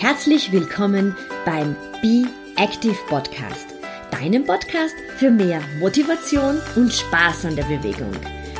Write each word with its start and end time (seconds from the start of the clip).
Herzlich 0.00 0.52
willkommen 0.52 1.16
beim 1.44 1.74
Be 2.00 2.28
Active 2.54 2.94
Podcast, 3.08 3.74
deinem 4.12 4.44
Podcast 4.44 4.94
für 5.16 5.28
mehr 5.28 5.60
Motivation 5.80 6.60
und 6.76 6.92
Spaß 6.92 7.46
an 7.46 7.56
der 7.56 7.64
Bewegung. 7.64 8.12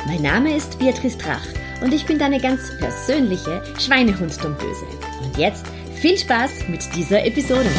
Mein 0.05 0.21
Name 0.21 0.53
ist 0.53 0.77
Beatrice 0.79 1.17
Drach 1.17 1.47
und 1.81 1.93
ich 1.93 2.05
bin 2.05 2.19
deine 2.19 2.41
ganz 2.41 2.77
persönliche 2.77 3.63
Schweinehunddomböse. 3.79 4.85
Und 5.23 5.37
jetzt 5.37 5.65
viel 5.95 6.17
Spaß 6.17 6.67
mit 6.67 6.93
dieser 6.93 7.25
Episode. 7.25 7.69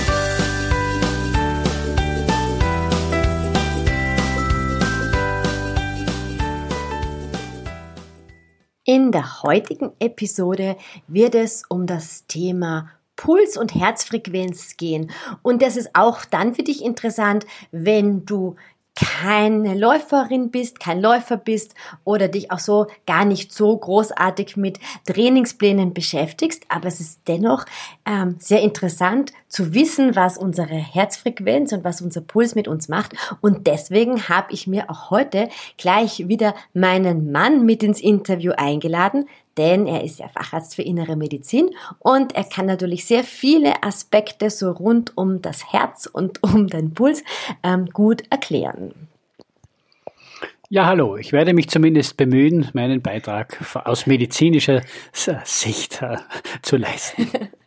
In 8.86 9.12
der 9.12 9.42
heutigen 9.42 9.92
Episode 9.98 10.79
wird 11.08 11.34
es 11.34 11.62
um 11.69 11.86
das 11.86 12.27
Thema 12.27 12.88
Puls 13.20 13.59
und 13.59 13.74
Herzfrequenz 13.74 14.79
gehen. 14.79 15.10
Und 15.42 15.61
das 15.61 15.77
ist 15.77 15.91
auch 15.92 16.24
dann 16.24 16.55
für 16.55 16.62
dich 16.62 16.83
interessant, 16.83 17.45
wenn 17.70 18.24
du 18.24 18.55
keine 18.97 19.74
Läuferin 19.74 20.51
bist, 20.51 20.80
kein 20.80 21.01
Läufer 21.01 21.37
bist 21.37 21.75
oder 22.05 22.28
dich 22.28 22.51
auch 22.51 22.59
so 22.59 22.87
gar 23.06 23.27
nicht 23.27 23.52
so 23.52 23.77
großartig 23.77 24.56
mit 24.56 24.78
Trainingsplänen 25.06 25.92
beschäftigst. 25.92 26.64
Aber 26.69 26.88
es 26.88 27.01
ist 27.01 27.20
dennoch 27.28 27.66
ähm, 28.06 28.37
sehr 28.38 28.62
interessant 28.62 29.33
zu 29.48 29.75
wissen, 29.75 30.16
was 30.16 30.39
unsere 30.39 30.75
Herzfrequenz 30.75 31.73
und 31.73 31.84
was 31.84 32.00
unser 32.00 32.23
Puls 32.23 32.55
mit 32.55 32.69
uns 32.69 32.89
macht. 32.89 33.14
Und 33.42 33.66
deswegen 33.66 34.28
habe 34.30 34.52
ich 34.52 34.66
mir 34.66 34.89
auch 34.89 35.11
heute 35.11 35.50
gleich 35.77 36.27
wieder 36.28 36.55
meinen 36.73 37.30
Mann 37.30 37.66
mit 37.66 37.83
ins 37.83 38.00
Interview 38.00 38.52
eingeladen, 38.56 39.27
denn 39.56 39.86
er 39.86 40.04
ist 40.04 40.18
ja 40.18 40.28
Facharzt 40.28 40.74
für 40.74 40.82
innere 40.82 41.16
Medizin 41.16 41.70
und 41.98 42.34
er 42.34 42.45
kann 42.45 42.66
natürlich 42.66 43.04
sehr 43.04 43.24
viele 43.24 43.83
Aspekte 43.83 44.50
so 44.50 44.70
rund 44.70 45.16
um 45.16 45.42
das 45.42 45.72
Herz 45.72 46.06
und 46.06 46.42
um 46.42 46.66
den 46.69 46.94
Puls 46.94 47.22
ähm, 47.62 47.86
gut 47.86 48.22
erklären. 48.30 48.94
Ja, 50.72 50.86
hallo. 50.86 51.16
Ich 51.16 51.33
werde 51.33 51.52
mich 51.52 51.69
zumindest 51.69 52.16
bemühen, 52.16 52.69
meinen 52.75 53.02
Beitrag 53.02 53.58
aus 53.84 54.06
medizinischer 54.06 54.83
Sicht 55.12 56.00
äh, 56.00 56.19
zu 56.62 56.77
leisten. 56.77 57.28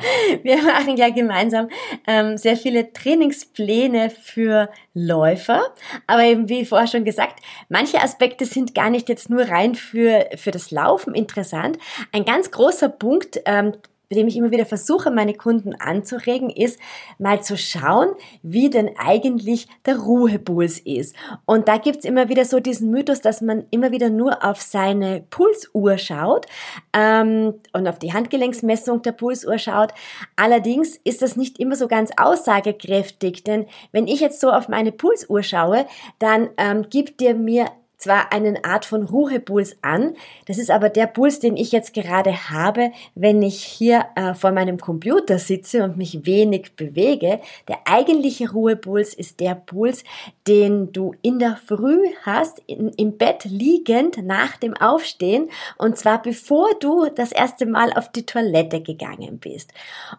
Wir 0.42 0.62
machen 0.62 0.96
ja 0.96 1.10
gemeinsam 1.10 1.68
ähm, 2.06 2.36
sehr 2.36 2.56
viele 2.56 2.92
Trainingspläne 2.92 4.10
für 4.10 4.70
Läufer. 4.94 5.74
Aber 6.06 6.22
eben 6.24 6.48
wie 6.48 6.64
vorher 6.64 6.88
schon 6.88 7.04
gesagt, 7.04 7.40
manche 7.68 8.00
Aspekte 8.00 8.44
sind 8.44 8.74
gar 8.74 8.90
nicht 8.90 9.08
jetzt 9.08 9.30
nur 9.30 9.48
rein 9.48 9.74
für, 9.74 10.26
für 10.36 10.50
das 10.50 10.70
Laufen 10.70 11.14
interessant. 11.14 11.78
Ein 12.12 12.24
ganz 12.24 12.50
großer 12.50 12.88
Punkt, 12.88 13.40
ähm, 13.46 13.72
bei 14.10 14.16
dem 14.16 14.26
ich 14.26 14.36
immer 14.36 14.50
wieder 14.50 14.66
versuche, 14.66 15.12
meine 15.12 15.34
Kunden 15.34 15.76
anzuregen, 15.76 16.50
ist 16.50 16.80
mal 17.18 17.42
zu 17.42 17.56
schauen, 17.56 18.08
wie 18.42 18.68
denn 18.68 18.90
eigentlich 18.98 19.68
der 19.86 19.98
Ruhepuls 19.98 20.80
ist. 20.80 21.14
Und 21.46 21.68
da 21.68 21.76
gibt's 21.76 22.04
immer 22.04 22.28
wieder 22.28 22.44
so 22.44 22.58
diesen 22.58 22.90
Mythos, 22.90 23.20
dass 23.20 23.40
man 23.40 23.66
immer 23.70 23.92
wieder 23.92 24.10
nur 24.10 24.44
auf 24.44 24.60
seine 24.60 25.22
Pulsuhr 25.30 25.96
schaut 25.96 26.46
ähm, 26.92 27.54
und 27.72 27.86
auf 27.86 28.00
die 28.00 28.12
Handgelenksmessung 28.12 29.02
der 29.02 29.12
Pulsuhr 29.12 29.58
schaut. 29.58 29.92
Allerdings 30.34 30.96
ist 30.96 31.22
das 31.22 31.36
nicht 31.36 31.60
immer 31.60 31.76
so 31.76 31.86
ganz 31.86 32.10
aussagekräftig, 32.16 33.44
denn 33.44 33.66
wenn 33.92 34.08
ich 34.08 34.18
jetzt 34.18 34.40
so 34.40 34.50
auf 34.50 34.68
meine 34.68 34.90
Pulsuhr 34.90 35.44
schaue, 35.44 35.86
dann 36.18 36.50
ähm, 36.56 36.86
gibt 36.90 37.20
dir 37.20 37.34
mir 37.36 37.66
zwar 38.00 38.32
eine 38.32 38.64
Art 38.64 38.84
von 38.84 39.04
Ruhepuls 39.04 39.76
an, 39.82 40.14
das 40.46 40.58
ist 40.58 40.70
aber 40.70 40.88
der 40.88 41.06
Puls, 41.06 41.38
den 41.38 41.56
ich 41.56 41.70
jetzt 41.70 41.92
gerade 41.92 42.50
habe, 42.50 42.92
wenn 43.14 43.42
ich 43.42 43.62
hier 43.62 44.06
äh, 44.16 44.34
vor 44.34 44.52
meinem 44.52 44.78
Computer 44.78 45.38
sitze 45.38 45.84
und 45.84 45.96
mich 45.96 46.24
wenig 46.24 46.76
bewege. 46.76 47.40
Der 47.68 47.78
eigentliche 47.84 48.50
Ruhepuls 48.50 49.12
ist 49.12 49.40
der 49.40 49.54
Puls, 49.54 50.02
den 50.48 50.92
du 50.92 51.14
in 51.20 51.38
der 51.38 51.56
Früh 51.56 52.00
hast, 52.22 52.62
in, 52.66 52.88
im 52.96 53.18
Bett 53.18 53.44
liegend 53.44 54.24
nach 54.24 54.56
dem 54.56 54.74
Aufstehen 54.74 55.50
und 55.76 55.98
zwar 55.98 56.22
bevor 56.22 56.70
du 56.80 57.06
das 57.14 57.32
erste 57.32 57.66
Mal 57.66 57.92
auf 57.92 58.10
die 58.10 58.24
Toilette 58.24 58.80
gegangen 58.80 59.38
bist. 59.38 59.72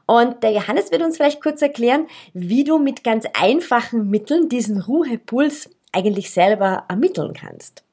Und 0.06 0.44
der 0.44 0.52
Johannes 0.52 0.92
wird 0.92 1.02
uns 1.02 1.18
vielleicht 1.18 1.42
kurz 1.42 1.62
erklären, 1.62 2.08
wie 2.34 2.64
du 2.64 2.78
mit 2.78 3.04
ganz 3.04 3.26
einfachen 3.34 4.10
Mitteln 4.10 4.50
diesen 4.50 4.80
Ruhepuls 4.80 5.70
eigentlich 5.92 6.32
selber 6.32 6.86
ermitteln 6.88 7.34
kannst. 7.34 7.84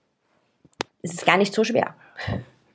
Es 1.03 1.13
ist 1.15 1.27
gar 1.27 1.37
nicht 1.37 1.55
so 1.55 1.65
schwer. 1.65 1.95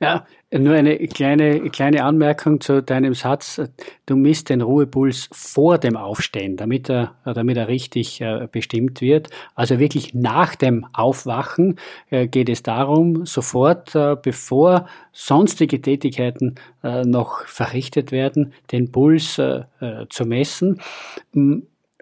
Ja, 0.00 0.26
nur 0.50 0.74
eine 0.74 0.98
kleine, 1.08 1.70
kleine 1.70 2.04
Anmerkung 2.04 2.60
zu 2.60 2.82
deinem 2.82 3.14
Satz. 3.14 3.60
Du 4.06 4.16
misst 4.16 4.50
den 4.50 4.60
Ruhepuls 4.60 5.28
vor 5.32 5.78
dem 5.78 5.96
Aufstehen, 5.96 6.56
damit 6.56 6.90
er, 6.90 7.14
damit 7.24 7.56
er 7.56 7.68
richtig 7.68 8.20
äh, 8.20 8.48
bestimmt 8.50 9.00
wird. 9.00 9.30
Also 9.54 9.78
wirklich 9.78 10.12
nach 10.12 10.56
dem 10.56 10.86
Aufwachen 10.92 11.78
äh, 12.10 12.26
geht 12.26 12.48
es 12.48 12.62
darum, 12.62 13.24
sofort, 13.24 13.94
äh, 13.94 14.16
bevor 14.20 14.86
sonstige 15.12 15.80
Tätigkeiten 15.80 16.56
noch 16.82 17.46
verrichtet 17.46 18.12
werden, 18.12 18.52
den 18.70 18.92
Puls 18.92 19.36
zu 19.36 20.24
messen. 20.26 20.82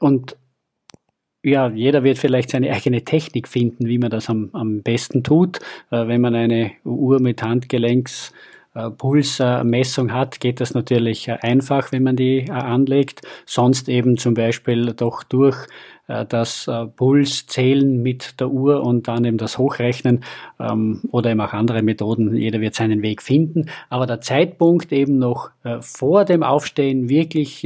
Und 0.01 0.37
ja, 1.43 1.69
jeder 1.69 2.05
wird 2.05 2.19
vielleicht 2.19 2.51
seine 2.51 2.73
eigene 2.73 3.05
Technik 3.05 3.49
finden, 3.49 3.87
wie 3.87 3.99
man 3.99 4.11
das 4.11 4.31
am, 4.31 4.51
am 4.53 4.83
besten 4.83 5.23
tut. 5.25 5.59
Äh, 5.91 6.07
wenn 6.07 6.21
man 6.21 6.35
eine 6.35 6.73
Uhr 6.85 7.21
mit 7.21 7.43
Handgelenks 7.43 8.33
äh, 8.75 8.91
hat, 10.11 10.41
geht 10.41 10.61
das 10.61 10.75
natürlich 10.75 11.29
äh, 11.29 11.39
einfach, 11.41 11.93
wenn 11.93 12.05
man 12.05 12.17
die 12.17 12.51
anlegt. 12.51 13.23
Sonst 13.45 13.89
eben 13.89 14.17
zum 14.17 14.35
Beispiel 14.35 14.93
doch 14.95 15.25
durch 15.25 15.67
äh, 16.09 16.27
das 16.27 16.69
äh, 16.69 16.87
Puls 16.87 17.47
zählen 17.47 18.03
mit 18.03 18.41
der 18.41 18.51
Uhr 18.51 18.83
und 18.83 19.09
dann 19.09 19.25
eben 19.25 19.39
das 19.39 19.59
Hochrechnen 19.59 20.25
ähm, 20.59 21.03
oder 21.11 21.31
eben 21.31 21.41
auch 21.41 21.53
andere 21.53 21.83
Methoden. 21.83 22.37
Jeder 22.37 22.61
wird 22.61 22.75
seinen 22.75 23.03
Weg 23.03 23.23
finden. 23.23 23.67
Aber 23.89 24.07
der 24.07 24.21
Zeitpunkt 24.21 24.93
eben 24.93 25.19
noch 25.19 25.51
äh, 25.62 25.62
vor 25.81 26.25
dem 26.25 26.43
Aufstehen, 26.43 27.09
wirklich, 27.09 27.63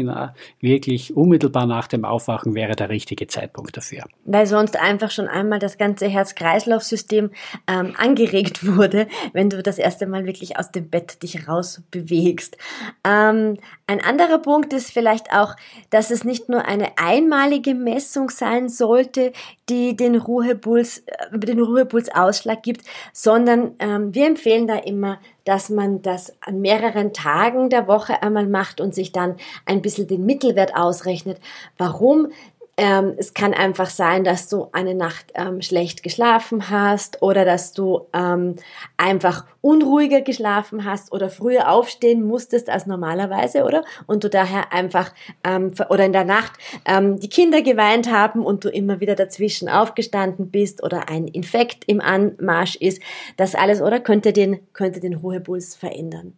wirklich 0.60 1.16
unmittelbar 1.16 1.66
nach 1.66 1.88
dem 1.88 2.04
Aufwachen 2.04 2.54
wäre 2.54 2.76
der 2.76 2.90
richtige 2.90 3.26
Zeitpunkt 3.26 3.76
dafür. 3.76 4.04
Weil 4.24 4.46
sonst 4.46 4.78
einfach 4.78 5.10
schon 5.10 5.28
einmal 5.28 5.58
das 5.58 5.78
ganze 5.78 6.06
Herz-Kreislauf-System 6.06 7.30
ähm, 7.66 7.94
angeregt 7.96 8.66
wurde, 8.76 9.06
wenn 9.32 9.50
du 9.50 9.62
das 9.62 9.78
erste 9.78 10.06
Mal 10.06 10.26
wirklich 10.26 10.58
aus 10.58 10.70
dem 10.70 10.90
Bett 10.90 11.22
dich 11.22 11.48
rausbewegst. 11.48 12.56
Ähm, 13.04 13.56
ein 13.86 14.00
anderer 14.02 14.38
Punkt 14.38 14.72
ist 14.72 14.90
vielleicht 14.90 15.32
auch, 15.32 15.54
dass 15.90 16.10
es 16.10 16.24
nicht 16.24 16.48
nur 16.48 16.66
eine 16.66 16.98
einmalige 16.98 17.74
Messung 17.74 18.30
sein 18.30 18.68
sollte, 18.68 19.32
die 19.68 19.96
den 19.96 20.16
Ruhepuls, 20.16 20.98
äh, 21.06 21.38
den 21.38 21.60
Ruhepulsausschlag 21.60 22.62
gibt, 22.62 22.82
sondern 23.12 23.74
ähm, 23.78 24.14
wir 24.14 24.26
empfehlen 24.26 24.66
da 24.66 24.76
immer, 24.76 25.18
dass 25.46 25.70
man 25.70 26.02
das 26.02 26.34
an 26.40 26.60
mehreren 26.60 27.14
Tagen 27.14 27.70
der 27.70 27.88
Woche 27.88 28.22
einmal 28.22 28.46
macht 28.46 28.80
und 28.80 28.94
sich 28.94 29.12
dann 29.12 29.36
ein 29.64 29.80
bisschen 29.80 30.08
den 30.08 30.26
Mittelwert 30.26 30.76
ausrechnet. 30.76 31.38
Warum? 31.78 32.32
Ähm, 32.78 33.14
es 33.16 33.32
kann 33.32 33.54
einfach 33.54 33.88
sein, 33.88 34.22
dass 34.22 34.48
du 34.48 34.69
eine 34.72 34.94
Nacht 34.94 35.32
ähm, 35.34 35.62
schlecht 35.62 36.03
geschlafen 36.03 36.69
hast 36.69 37.22
oder 37.22 37.47
dass 37.47 37.72
du 37.72 38.03
ähm, 38.12 38.56
einfach 38.98 39.47
unruhiger 39.62 40.20
geschlafen 40.20 40.84
hast 40.84 41.10
oder 41.10 41.31
früher 41.31 41.70
aufstehen 41.70 42.22
musstest 42.22 42.69
als 42.69 42.86
normalerweise, 42.86 43.65
oder? 43.65 43.82
Und 44.06 44.25
du 44.25 44.28
daher 44.28 44.75
einfach 44.75 45.12
ähm, 45.42 45.72
oder 45.88 46.04
in 46.04 46.12
der 46.12 46.25
Nacht 46.25 46.53
ähm, 46.84 47.19
die 47.19 47.31
Kinder 47.31 47.62
geweint 47.62 48.12
haben 48.12 48.44
und 48.44 48.65
du 48.65 48.69
immer 48.69 49.00
wieder 49.00 49.15
dazwischen 49.15 49.70
aufgestanden 49.70 50.50
bist 50.50 50.82
oder 50.82 51.09
ein 51.09 51.28
Infekt 51.28 51.84
im 51.86 52.03
Anmarsch 52.03 52.76
ist. 52.76 53.03
Das 53.38 53.54
alles, 53.54 53.81
oder? 53.81 54.00
Könnte 54.00 54.34
den, 54.34 54.60
könnte 54.75 55.00
den 55.00 55.15
Ruhepuls 55.15 55.76
verändern. 55.76 56.34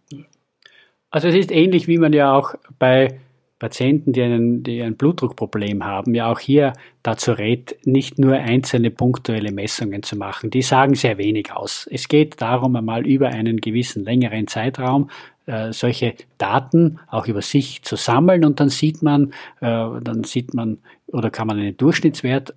Also 1.10 1.27
es 1.27 1.34
ist 1.34 1.51
ähnlich, 1.51 1.89
wie 1.89 1.98
man 1.98 2.12
ja 2.12 2.33
auch 2.33 2.54
bei 2.78 3.18
Patienten, 3.59 4.13
die, 4.13 4.22
einen, 4.22 4.63
die 4.63 4.83
ein 4.83 4.97
Blutdruckproblem 4.97 5.84
haben, 5.84 6.15
ja 6.15 6.31
auch 6.31 6.39
hier 6.39 6.72
dazu 7.03 7.33
rät, 7.33 7.77
nicht 7.84 8.19
nur 8.19 8.34
einzelne 8.34 8.91
punktuelle 8.91 9.51
Messungen 9.53 10.03
zu 10.03 10.16
machen. 10.16 10.51
Die 10.51 10.63
sagen 10.63 10.95
sehr 10.95 11.19
wenig 11.19 11.53
aus. 11.53 11.89
Es 11.91 12.09
geht 12.09 12.41
darum, 12.41 12.77
einmal 12.77 13.07
über 13.07 13.28
einen 13.28 13.60
gewissen 13.60 14.05
längeren 14.05 14.47
Zeitraum 14.47 15.10
äh, 15.49 15.72
solche 15.72 16.15
Daten 16.37 17.01
auch 17.09 17.27
über 17.27 17.41
sich 17.41 17.83
zu 17.83 17.97
sammeln 17.97 18.45
und 18.45 18.60
dann 18.60 18.69
sieht 18.69 19.03
man, 19.03 19.33
äh, 19.60 19.89
dann 20.03 20.25
sieht 20.25 20.53
man 20.53 20.78
oder 21.07 21.31
kann 21.31 21.47
man 21.47 21.59
einen 21.59 21.77
Durchschnittswert 21.77 22.55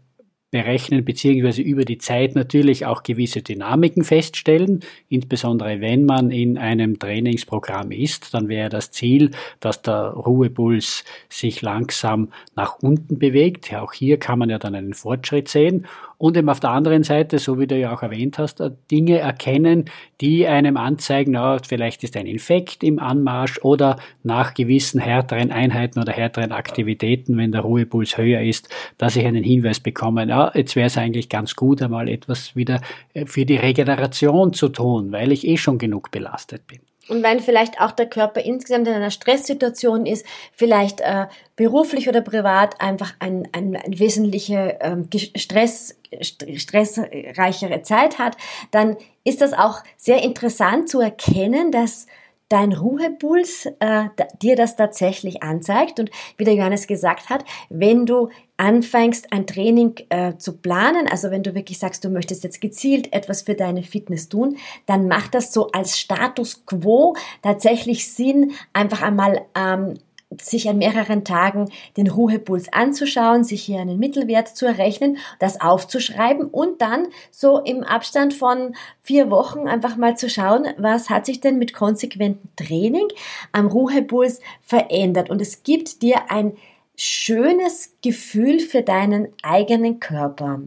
berechnen, 0.51 1.05
beziehungsweise 1.05 1.61
über 1.61 1.85
die 1.85 1.97
Zeit 1.97 2.35
natürlich 2.35 2.85
auch 2.85 3.03
gewisse 3.03 3.41
Dynamiken 3.41 4.03
feststellen. 4.03 4.81
Insbesondere 5.09 5.79
wenn 5.81 6.05
man 6.05 6.29
in 6.29 6.57
einem 6.57 6.99
Trainingsprogramm 6.99 7.91
ist, 7.91 8.33
dann 8.33 8.49
wäre 8.49 8.69
das 8.69 8.91
Ziel, 8.91 9.31
dass 9.61 9.81
der 9.81 10.09
Ruhepuls 10.09 11.05
sich 11.29 11.61
langsam 11.61 12.29
nach 12.55 12.79
unten 12.81 13.17
bewegt. 13.17 13.73
Auch 13.73 13.93
hier 13.93 14.19
kann 14.19 14.39
man 14.39 14.49
ja 14.49 14.59
dann 14.59 14.75
einen 14.75 14.93
Fortschritt 14.93 15.47
sehen 15.47 15.87
und 16.21 16.37
eben 16.37 16.49
auf 16.49 16.59
der 16.59 16.69
anderen 16.69 17.01
Seite, 17.01 17.39
so 17.39 17.57
wie 17.57 17.65
du 17.65 17.75
ja 17.75 17.91
auch 17.91 18.03
erwähnt 18.03 18.37
hast, 18.37 18.59
äh, 18.61 18.69
Dinge 18.91 19.17
erkennen, 19.17 19.85
die 20.21 20.47
einem 20.47 20.77
anzeigen, 20.77 21.31
na, 21.31 21.57
vielleicht 21.67 22.03
ist 22.03 22.15
ein 22.15 22.27
Infekt 22.27 22.83
im 22.83 22.99
Anmarsch 22.99 23.57
oder 23.63 23.97
nach 24.21 24.53
gewissen 24.53 24.99
härteren 24.99 25.51
Einheiten 25.51 25.99
oder 25.99 26.13
härteren 26.13 26.51
Aktivitäten, 26.51 27.37
wenn 27.37 27.51
der 27.51 27.61
Ruhepuls 27.61 28.19
höher 28.19 28.41
ist, 28.41 28.69
dass 28.99 29.15
ich 29.15 29.25
einen 29.25 29.43
Hinweis 29.43 29.79
bekomme, 29.79 30.27
jetzt 30.53 30.75
wäre 30.75 30.87
es 30.87 30.97
eigentlich 30.97 31.29
ganz 31.29 31.55
gut, 31.55 31.81
einmal 31.81 32.09
etwas 32.09 32.55
wieder 32.55 32.81
äh, 33.13 33.25
für 33.25 33.45
die 33.45 33.57
Regeneration 33.57 34.53
zu 34.53 34.69
tun, 34.69 35.11
weil 35.11 35.31
ich 35.31 35.47
eh 35.47 35.57
schon 35.57 35.77
genug 35.77 36.11
belastet 36.11 36.67
bin. 36.67 36.79
Und 37.07 37.23
wenn 37.23 37.39
vielleicht 37.39 37.81
auch 37.81 37.91
der 37.91 38.07
Körper 38.07 38.41
insgesamt 38.41 38.87
in 38.87 38.93
einer 38.93 39.11
Stresssituation 39.11 40.05
ist, 40.05 40.25
vielleicht 40.53 41.01
äh, 41.01 41.25
beruflich 41.55 42.07
oder 42.07 42.21
privat 42.21 42.79
einfach 42.79 43.13
ein, 43.19 43.49
ein, 43.51 43.75
ein 43.75 43.99
wesentliche 43.99 44.77
ähm, 44.79 45.09
Stress, 45.35 45.99
stressreichere 46.21 47.81
Zeit 47.81 48.17
hat, 48.17 48.37
dann 48.71 48.95
ist 49.23 49.41
das 49.41 49.51
auch 49.53 49.79
sehr 49.97 50.23
interessant 50.23 50.87
zu 50.89 51.01
erkennen, 51.01 51.71
dass 51.71 52.05
dein 52.51 52.73
Ruhepuls 52.73 53.65
äh, 53.79 54.05
dir 54.41 54.55
das 54.55 54.75
tatsächlich 54.75 55.41
anzeigt. 55.41 55.99
Und 55.99 56.11
wie 56.37 56.43
der 56.43 56.55
Johannes 56.55 56.85
gesagt 56.85 57.29
hat, 57.29 57.45
wenn 57.69 58.05
du 58.05 58.29
anfängst, 58.61 59.33
ein 59.33 59.47
Training 59.47 59.95
äh, 60.09 60.37
zu 60.37 60.55
planen, 60.55 61.07
also 61.09 61.31
wenn 61.31 61.41
du 61.41 61.55
wirklich 61.55 61.79
sagst, 61.79 62.05
du 62.05 62.09
möchtest 62.09 62.43
jetzt 62.43 62.61
gezielt 62.61 63.11
etwas 63.11 63.41
für 63.41 63.55
deine 63.55 63.81
Fitness 63.81 64.29
tun, 64.29 64.57
dann 64.85 65.07
macht 65.07 65.33
das 65.33 65.51
so 65.51 65.71
als 65.71 65.99
Status 65.99 66.63
quo 66.67 67.15
tatsächlich 67.41 68.13
Sinn, 68.13 68.51
einfach 68.71 69.01
einmal 69.01 69.41
ähm, 69.55 69.95
sich 70.39 70.69
an 70.69 70.77
mehreren 70.77 71.25
Tagen 71.25 71.71
den 71.97 72.07
Ruhepuls 72.07 72.71
anzuschauen, 72.71 73.43
sich 73.43 73.63
hier 73.63 73.79
einen 73.79 73.97
Mittelwert 73.97 74.47
zu 74.47 74.67
errechnen, 74.67 75.17
das 75.39 75.59
aufzuschreiben 75.59 76.45
und 76.45 76.81
dann 76.83 77.07
so 77.31 77.57
im 77.57 77.83
Abstand 77.83 78.35
von 78.35 78.75
vier 79.01 79.31
Wochen 79.31 79.67
einfach 79.67 79.97
mal 79.97 80.15
zu 80.15 80.29
schauen, 80.29 80.67
was 80.77 81.09
hat 81.09 81.25
sich 81.25 81.41
denn 81.41 81.57
mit 81.57 81.73
konsequentem 81.73 82.47
Training 82.55 83.07
am 83.51 83.65
Ruhepuls 83.65 84.39
verändert. 84.61 85.31
Und 85.31 85.41
es 85.41 85.63
gibt 85.63 86.03
dir 86.03 86.29
ein 86.29 86.53
schönes 87.01 87.95
Gefühl 88.01 88.59
für 88.59 88.81
deinen 88.81 89.29
eigenen 89.43 89.99
Körper. 89.99 90.61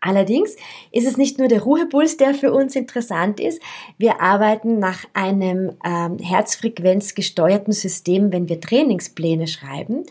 Allerdings 0.00 0.54
ist 0.92 1.08
es 1.08 1.16
nicht 1.16 1.38
nur 1.38 1.48
der 1.48 1.62
Ruhepuls, 1.62 2.16
der 2.16 2.34
für 2.34 2.52
uns 2.52 2.76
interessant 2.76 3.40
ist. 3.40 3.60
Wir 3.96 4.20
arbeiten 4.20 4.78
nach 4.78 5.04
einem 5.12 5.72
ähm, 5.84 6.18
herzfrequenzgesteuerten 6.18 7.72
System, 7.72 8.32
wenn 8.32 8.48
wir 8.48 8.60
Trainingspläne 8.60 9.48
schreiben. 9.48 10.04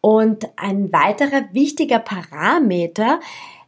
Und 0.00 0.48
ein 0.56 0.92
weiterer 0.92 1.42
wichtiger 1.52 1.98
Parameter, 1.98 3.18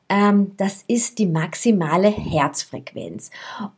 ähm, 0.09 0.53
das 0.59 0.85
ist 0.87 1.19
die 1.19 1.27
maximale 1.27 2.09
Herzfrequenz. 2.09 3.31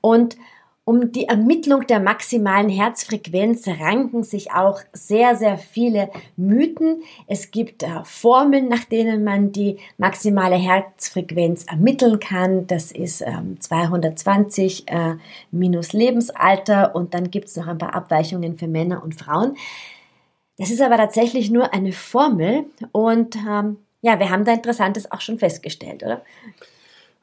Und 0.02 0.36
um 0.86 1.10
die 1.10 1.26
Ermittlung 1.26 1.84
der 1.88 1.98
maximalen 1.98 2.68
Herzfrequenz 2.68 3.66
ranken 3.66 4.22
sich 4.22 4.52
auch 4.52 4.80
sehr, 4.92 5.34
sehr 5.34 5.58
viele 5.58 6.10
Mythen. 6.36 7.02
Es 7.26 7.50
gibt 7.50 7.82
äh, 7.82 8.04
Formeln, 8.04 8.68
nach 8.68 8.84
denen 8.84 9.24
man 9.24 9.50
die 9.50 9.78
maximale 9.98 10.54
Herzfrequenz 10.54 11.64
ermitteln 11.64 12.20
kann. 12.20 12.68
Das 12.68 12.92
ist 12.92 13.20
ähm, 13.20 13.60
220 13.60 14.88
äh, 14.88 15.16
minus 15.50 15.92
Lebensalter 15.92 16.94
und 16.94 17.14
dann 17.14 17.32
gibt 17.32 17.48
es 17.48 17.56
noch 17.56 17.66
ein 17.66 17.78
paar 17.78 17.94
Abweichungen 17.94 18.56
für 18.56 18.68
Männer 18.68 19.02
und 19.02 19.16
Frauen. 19.16 19.56
Das 20.56 20.70
ist 20.70 20.80
aber 20.80 20.98
tatsächlich 20.98 21.50
nur 21.50 21.74
eine 21.74 21.92
Formel 21.92 22.66
und 22.92 23.34
ähm, 23.34 23.78
ja, 24.02 24.20
wir 24.20 24.30
haben 24.30 24.44
da 24.44 24.52
Interessantes 24.52 25.10
auch 25.10 25.20
schon 25.20 25.40
festgestellt, 25.40 26.04
oder? 26.04 26.22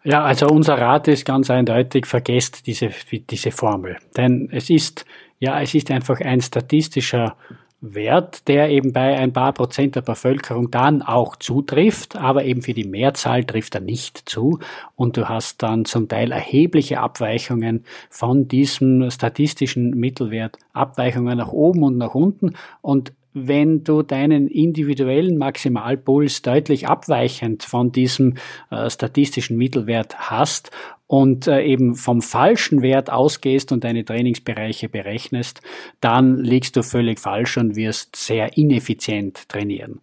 Ja, 0.06 0.24
also 0.24 0.48
unser 0.48 0.78
Rat 0.78 1.08
ist 1.08 1.26
ganz 1.26 1.50
eindeutig, 1.50 2.06
vergesst 2.06 2.68
diese, 2.68 2.90
diese 3.12 3.52
Formel. 3.52 3.98
Denn 4.18 4.50
es 4.52 4.70
ist, 4.70 5.06
ja, 5.40 5.62
es 5.62 5.74
ist 5.74 5.90
einfach 5.92 6.20
ein 6.20 6.42
statistischer 6.42 7.38
Wert, 7.80 8.48
der 8.48 8.70
eben 8.70 8.94
bei 8.94 9.18
ein 9.18 9.34
paar 9.34 9.54
Prozent 9.54 9.96
der 9.96 10.02
Bevölkerung 10.02 10.72
dann 10.72 11.02
auch 11.02 11.36
zutrifft, 11.38 12.16
aber 12.16 12.46
eben 12.46 12.62
für 12.62 12.74
die 12.74 12.86
Mehrzahl 12.86 13.44
trifft 13.44 13.76
er 13.76 13.82
nicht 13.82 14.30
zu. 14.30 14.60
Und 14.96 15.16
du 15.16 15.28
hast 15.28 15.64
dann 15.64 15.86
zum 15.86 16.08
Teil 16.08 16.32
erhebliche 16.32 17.00
Abweichungen 17.00 17.86
von 18.10 18.48
diesem 18.48 19.10
statistischen 19.10 19.92
Mittelwert, 19.92 20.58
Abweichungen 20.74 21.38
nach 21.38 21.50
oben 21.50 21.84
und 21.84 21.98
nach 21.98 22.16
unten. 22.16 22.56
Und 22.82 23.14
wenn 23.34 23.84
du 23.84 24.02
deinen 24.02 24.48
individuellen 24.48 25.38
Maximalpuls 25.38 26.42
deutlich 26.42 26.88
abweichend 26.88 27.64
von 27.64 27.92
diesem 27.92 28.36
äh, 28.70 28.90
statistischen 28.90 29.58
Mittelwert 29.58 30.30
hast 30.30 30.72
und 31.08 31.48
äh, 31.48 31.64
eben 31.64 31.96
vom 31.96 32.22
falschen 32.22 32.82
Wert 32.82 33.12
ausgehst 33.12 33.72
und 33.72 33.84
deine 33.84 34.06
Trainingsbereiche 34.06 34.90
berechnest, 34.90 35.62
dann 36.00 36.38
liegst 36.38 36.76
du 36.76 36.84
völlig 36.84 37.20
falsch 37.20 37.58
und 37.58 37.76
wirst 37.76 38.16
sehr 38.16 38.58
ineffizient 38.58 39.50
trainieren. 39.50 40.00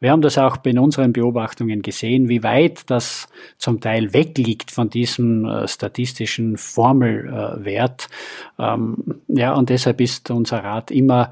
Wir 0.00 0.12
haben 0.12 0.22
das 0.22 0.38
auch 0.38 0.56
bei 0.56 0.72
unseren 0.78 1.12
Beobachtungen 1.12 1.82
gesehen, 1.82 2.30
wie 2.30 2.42
weit 2.42 2.90
das 2.90 3.28
zum 3.58 3.80
Teil 3.80 4.14
wegliegt 4.14 4.70
von 4.70 4.88
diesem 4.88 5.44
äh, 5.44 5.68
statistischen 5.68 6.56
Formelwert. 6.56 8.08
Ähm, 8.58 9.20
ja, 9.28 9.52
und 9.52 9.68
deshalb 9.68 10.00
ist 10.00 10.30
unser 10.30 10.64
Rat 10.64 10.90
immer 10.90 11.30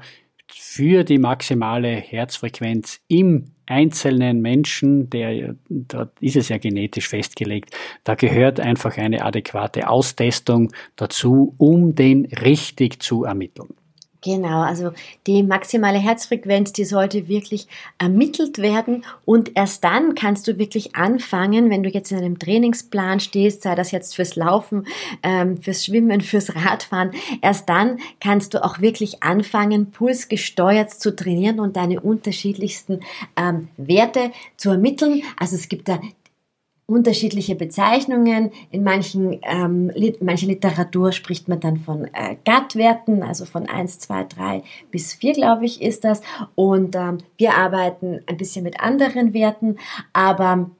für 0.51 1.03
die 1.03 1.17
maximale 1.17 1.89
Herzfrequenz 1.89 3.01
im 3.07 3.51
einzelnen 3.65 4.41
Menschen, 4.41 5.09
der, 5.09 5.55
da 5.69 6.11
ist 6.19 6.35
es 6.35 6.49
ja 6.49 6.57
genetisch 6.57 7.07
festgelegt, 7.07 7.75
da 8.03 8.15
gehört 8.15 8.59
einfach 8.59 8.97
eine 8.97 9.23
adäquate 9.23 9.87
Austestung 9.87 10.71
dazu, 10.95 11.53
um 11.57 11.95
den 11.95 12.25
richtig 12.25 13.01
zu 13.01 13.23
ermitteln. 13.25 13.75
Genau, 14.21 14.61
also 14.61 14.91
die 15.27 15.43
maximale 15.43 15.97
Herzfrequenz, 15.97 16.73
die 16.73 16.83
sollte 16.83 17.29
wirklich 17.29 17.67
ermittelt 17.99 18.57
werden 18.57 19.05
und 19.23 19.51
erst 19.55 19.85
dann 19.85 20.13
kannst 20.13 20.45
du 20.45 20.57
wirklich 20.57 20.93
anfangen, 20.93 21.69
wenn 21.69 21.83
du 21.83 21.89
jetzt 21.89 22.11
in 22.11 22.17
einem 22.17 22.37
Trainingsplan 22.37 23.21
stehst, 23.21 23.61
sei 23.61 23.75
das 23.75 23.91
jetzt 23.91 24.17
fürs 24.17 24.35
Laufen, 24.35 24.87
ähm, 25.23 25.61
fürs 25.61 25.85
Schwimmen, 25.85 26.19
fürs 26.29 26.53
Radfahren, 26.53 27.11
erst 27.41 27.69
dann 27.69 27.99
kannst 28.19 28.53
du 28.53 28.63
auch 28.63 28.81
wirklich 28.81 29.23
anfangen, 29.23 29.91
pulsgesteuert 29.91 30.91
zu 30.91 31.15
trainieren 31.15 31.61
und 31.61 31.77
deine 31.77 32.01
unterschiedlichsten 32.01 32.99
ähm, 33.37 33.69
Werte 33.77 34.31
zu 34.57 34.71
ermitteln. 34.71 35.23
Also 35.37 35.55
es 35.55 35.69
gibt 35.69 35.87
da 35.87 35.99
unterschiedliche 36.89 37.55
Bezeichnungen. 37.55 38.51
In 38.71 38.83
manchen, 38.83 39.39
ähm, 39.43 39.91
mancher 40.21 40.47
Literatur 40.47 41.11
spricht 41.11 41.47
man 41.47 41.59
dann 41.59 41.77
von 41.77 42.05
äh, 42.05 42.35
GATT-Werten, 42.43 43.23
also 43.23 43.45
von 43.45 43.67
1, 43.67 43.99
2, 43.99 44.23
3 44.25 44.63
bis 44.91 45.13
4, 45.13 45.33
glaube 45.33 45.65
ich, 45.65 45.81
ist 45.81 46.03
das. 46.03 46.21
Und 46.55 46.95
ähm, 46.95 47.19
wir 47.37 47.55
arbeiten 47.55 48.21
ein 48.25 48.37
bisschen 48.37 48.63
mit 48.63 48.79
anderen 48.79 49.33
Werten, 49.33 49.77
aber 50.13 50.71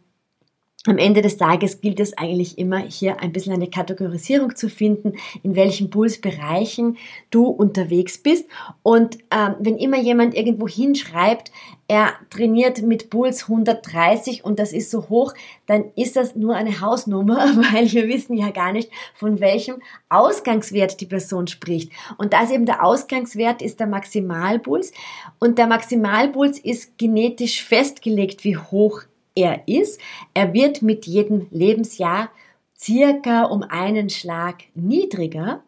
am 0.90 0.98
Ende 0.98 1.22
des 1.22 1.38
Tages 1.38 1.82
gilt 1.82 2.00
es 2.00 2.18
eigentlich 2.18 2.58
immer 2.58 2.80
hier 2.80 3.20
ein 3.22 3.32
bisschen 3.32 3.54
eine 3.54 3.70
Kategorisierung 3.70 4.56
zu 4.56 4.70
finden, 4.70 5.14
in 5.44 5.56
welchen 5.56 5.90
Pulsbereichen 5.90 6.98
du 7.30 7.46
unterwegs 7.46 8.18
bist. 8.18 8.48
Und 8.82 9.20
ähm, 9.32 9.56
wenn 9.60 9.78
immer 9.78 9.98
jemand 9.98 10.36
irgendwo 10.36 10.68
hinschreibt, 10.68 11.52
er 11.88 12.14
trainiert 12.30 12.84
mit 12.84 13.10
Puls 13.10 13.44
130 13.44 14.44
und 14.44 14.60
das 14.60 14.74
ist 14.74 14.92
so 14.92 15.10
hoch, 15.10 15.34
dann 15.66 15.86
ist 15.96 16.16
das 16.16 16.36
nur 16.36 16.56
eine 16.56 16.82
Hausnummer, 16.82 17.38
weil 17.74 17.92
wir 17.92 18.08
wissen 18.08 18.38
ja 18.38 18.52
gar 18.52 18.72
nicht, 18.72 18.92
von 19.16 19.40
welchem 19.40 19.82
Ausgangswert 20.08 21.02
die 21.02 21.08
Person 21.08 21.48
spricht. 21.48 21.92
Und 22.18 22.34
das 22.34 22.52
eben 22.52 22.66
der 22.66 22.84
Ausgangswert 22.84 23.62
ist 23.62 23.80
der 23.80 23.88
Maximalpuls 23.88 24.92
und 25.40 25.58
der 25.58 25.68
Maximalpuls 25.68 26.60
ist 26.60 26.98
genetisch 26.98 27.64
festgelegt, 27.64 28.44
wie 28.44 28.58
hoch 28.58 29.04
er 29.40 29.68
ist. 29.68 30.00
Er 30.34 30.54
wird 30.54 30.82
mit 30.82 31.06
jedem 31.06 31.48
Lebensjahr 31.52 32.30
circa 32.78 33.44
um 33.44 33.64
einen 33.64 34.10
Schlag 34.10 34.64
niedriger, 34.74 35.64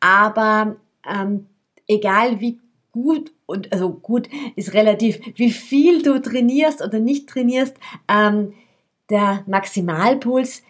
aber 0.00 0.76
ähm, 1.08 1.46
egal 1.86 2.40
wie 2.40 2.58
gut 2.92 3.32
und 3.44 3.72
also 3.72 3.90
gut 3.90 4.28
ist 4.56 4.72
relativ, 4.72 5.20
wie 5.36 5.50
viel 5.50 6.02
du 6.02 6.20
trainierst 6.20 6.82
oder 6.82 6.98
nicht 6.98 7.28
trainierst, 7.28 7.76
ähm, 8.08 8.54
der 9.10 9.44
Maximalpuls 9.46 10.62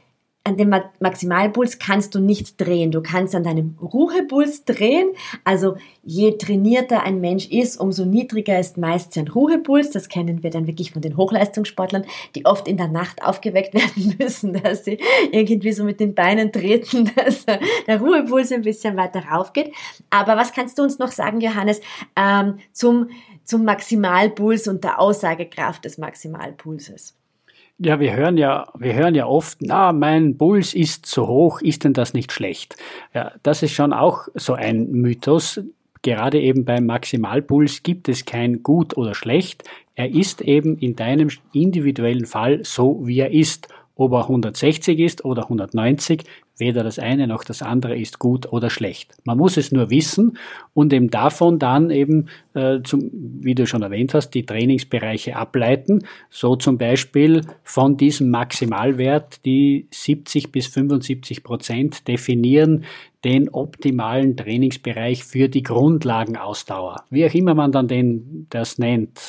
an 0.47 0.57
dem 0.57 0.73
Maximalpuls 1.01 1.81
kannst 1.81 2.15
du 2.15 2.21
nicht 2.21 2.61
drehen. 2.61 2.93
Du 2.93 3.03
kannst 3.03 3.35
an 3.35 3.43
deinem 3.43 3.77
Ruhepuls 3.83 4.65
drehen. 4.65 5.09
Also 5.43 5.77
je 6.05 6.39
trainierter 6.39 7.03
ein 7.03 7.21
Mensch 7.21 7.49
ist, 7.49 7.81
umso 7.81 8.05
niedriger 8.05 8.61
ist 8.61 8.79
meist 8.79 9.15
sein 9.15 9.27
Ruhepuls. 9.27 9.91
Das 9.91 10.09
kennen 10.09 10.45
wir 10.45 10.51
dann 10.51 10.69
wirklich 10.69 10.93
von 10.93 11.03
den 11.03 11.17
Hochleistungssportlern, 11.17 12.05
die 12.37 12.47
oft 12.47 12.69
in 12.69 12.77
der 12.77 12.87
Nacht 12.87 13.25
aufgeweckt 13.25 13.75
werden 13.75 14.15
müssen, 14.21 14.53
dass 14.53 14.85
sie 14.85 14.99
irgendwie 15.33 15.73
so 15.73 15.83
mit 15.83 15.99
den 15.99 16.15
Beinen 16.15 16.53
treten, 16.53 17.11
dass 17.17 17.45
der 17.45 18.01
Ruhepuls 18.01 18.53
ein 18.53 18.63
bisschen 18.63 18.97
weiter 18.97 19.25
raufgeht. 19.25 19.75
Aber 20.11 20.37
was 20.37 20.53
kannst 20.53 20.79
du 20.79 20.85
uns 20.85 21.01
noch 21.01 21.11
sagen, 21.11 21.41
Johannes, 21.41 21.81
ähm, 22.15 22.59
zum, 22.71 23.11
zum 23.43 23.65
Maximalpuls 23.65 24.69
und 24.69 24.85
der 24.85 25.01
Aussagekraft 25.01 25.85
des 25.85 25.99
Maximalpulses? 25.99 27.17
Ja, 27.79 28.01
wir 28.01 28.17
hören 28.17 28.39
ja, 28.39 28.67
wir 28.79 28.95
hören 28.95 29.15
ja 29.15 29.27
oft, 29.27 29.59
na, 29.61 29.93
mein 29.93 30.39
Puls 30.39 30.73
ist 30.73 31.05
zu 31.05 31.27
hoch, 31.27 31.61
ist 31.61 31.85
denn 31.85 31.93
das 31.93 32.15
nicht 32.15 32.33
schlecht? 32.33 32.77
Ja, 33.13 33.33
das 33.43 33.63
ist 33.63 33.73
schon 33.73 33.93
auch 33.93 34.29
so 34.35 34.55
ein 34.55 34.91
Mythos. 34.93 35.61
Gerade 36.01 36.41
eben 36.41 36.65
beim 36.65 36.87
Maximalpuls 36.87 37.83
gibt 37.83 38.09
es 38.09 38.25
kein 38.25 38.63
gut 38.63 38.97
oder 38.97 39.15
schlecht. 39.15 39.65
Er 39.95 40.11
ist 40.11 40.41
eben 40.41 40.79
in 40.79 40.97
deinem 40.97 41.29
individuellen 41.53 42.25
Fall 42.25 42.65
so, 42.65 43.07
wie 43.07 43.19
er 43.19 43.33
ist. 43.33 43.69
Ob 43.97 44.13
er 44.13 44.23
160 44.25 44.99
ist 44.99 45.25
oder 45.25 45.45
190, 45.45 46.25
weder 46.59 46.85
das 46.85 46.99
eine 46.99 47.27
noch 47.27 47.45
das 47.45 47.63
andere 47.63 47.99
ist 47.99 48.19
gut 48.19 48.53
oder 48.53 48.71
schlecht. 48.71 49.17
Man 49.25 49.39
muss 49.39 49.57
es 49.57 49.73
nur 49.73 49.91
wissen 49.91 50.39
und 50.75 50.93
eben 50.93 51.11
davon 51.11 51.59
dann 51.59 51.91
eben, 51.91 52.29
äh, 52.55 52.81
zum, 52.83 53.11
wie 53.13 53.55
du 53.55 53.67
schon 53.67 53.83
erwähnt 53.83 54.13
hast, 54.15 54.31
die 54.31 54.45
Trainingsbereiche 54.45 55.37
ableiten. 55.37 56.05
So 56.31 56.57
zum 56.57 56.79
Beispiel 56.79 57.43
von 57.63 57.97
diesem 57.97 58.31
Maximalwert 58.31 59.45
die 59.45 59.87
70 59.91 60.53
bis 60.53 60.67
75 60.67 61.43
Prozent 61.43 62.07
definieren 62.07 62.85
den 63.25 63.49
optimalen 63.49 64.37
Trainingsbereich 64.37 65.25
für 65.25 65.49
die 65.49 65.63
Grundlagenausdauer. 65.63 67.05
Wie 67.11 67.27
auch 67.27 67.35
immer 67.35 67.55
man 67.55 67.73
dann 67.73 67.89
den, 67.89 68.47
das 68.51 68.79
nennt 68.79 69.21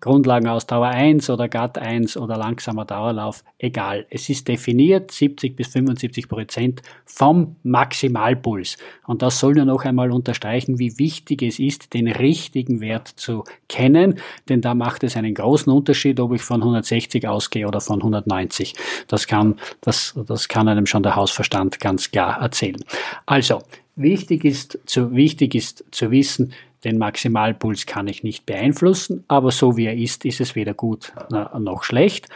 Grundlagenausdauer 0.00 0.88
1 0.88 1.28
oder 1.30 1.48
GATT 1.48 1.78
1 1.78 2.16
oder 2.16 2.36
langsamer 2.36 2.84
Dauerlauf, 2.84 3.44
egal. 3.58 4.06
Es 4.10 4.28
ist 4.28 4.48
definiert 4.48 5.10
70 5.10 5.56
bis 5.56 5.68
75 5.68 6.28
Prozent 6.28 6.82
vom 7.04 7.56
Maximalpuls. 7.62 8.78
Und 9.06 9.22
das 9.22 9.38
soll 9.38 9.54
nur 9.54 9.66
noch 9.66 9.84
einmal 9.84 10.10
unterstreichen, 10.10 10.78
wie 10.78 10.98
wichtig 10.98 11.42
es 11.42 11.58
ist, 11.58 11.92
den 11.92 12.08
richtigen 12.08 12.80
Wert 12.80 13.08
zu 13.08 13.44
kennen, 13.68 14.18
denn 14.48 14.60
da 14.60 14.74
macht 14.74 15.04
es 15.04 15.16
einen 15.16 15.34
großen 15.34 15.72
Unterschied, 15.72 16.18
ob 16.18 16.32
ich 16.32 16.42
von 16.42 16.62
160 16.62 17.28
ausgehe 17.28 17.68
oder 17.68 17.80
von 17.80 18.00
190. 18.00 18.74
Das 19.06 19.26
kann, 19.26 19.56
das, 19.80 20.14
das 20.26 20.48
kann 20.48 20.68
einem 20.68 20.86
schon 20.86 21.02
der 21.02 21.16
Hausverstand 21.16 21.78
ganz 21.78 22.10
klar 22.10 22.40
erzählen. 22.40 22.82
Also, 23.26 23.62
wichtig 23.96 24.44
ist 24.44 24.78
zu, 24.86 25.14
wichtig 25.14 25.54
ist 25.54 25.84
zu 25.90 26.10
wissen, 26.10 26.52
den 26.84 26.98
Maximalpuls 26.98 27.86
kann 27.86 28.08
ich 28.08 28.22
nicht 28.22 28.46
beeinflussen, 28.46 29.24
aber 29.28 29.50
so 29.50 29.76
wie 29.76 29.86
er 29.86 29.96
ist, 29.96 30.24
ist 30.24 30.40
es 30.40 30.54
weder 30.54 30.74
gut 30.74 31.12
noch 31.30 31.82
schlecht. 31.82 32.28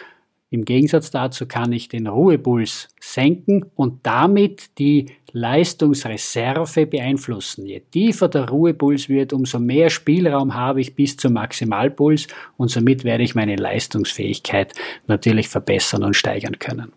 Im 0.50 0.64
Gegensatz 0.64 1.10
dazu 1.10 1.46
kann 1.46 1.72
ich 1.72 1.88
den 1.88 2.06
Ruhepuls 2.06 2.88
senken 3.00 3.66
und 3.74 4.06
damit 4.06 4.78
die 4.78 5.06
Leistungsreserve 5.32 6.86
beeinflussen. 6.86 7.66
Je 7.66 7.80
tiefer 7.80 8.28
der 8.28 8.48
Ruhepuls 8.48 9.08
wird, 9.08 9.32
umso 9.32 9.58
mehr 9.58 9.90
Spielraum 9.90 10.54
habe 10.54 10.80
ich 10.80 10.94
bis 10.94 11.16
zum 11.16 11.32
Maximalpuls 11.32 12.28
und 12.56 12.70
somit 12.70 13.02
werde 13.02 13.24
ich 13.24 13.34
meine 13.34 13.56
Leistungsfähigkeit 13.56 14.74
natürlich 15.08 15.48
verbessern 15.48 16.04
und 16.04 16.14
steigern 16.14 16.60
können. 16.60 16.92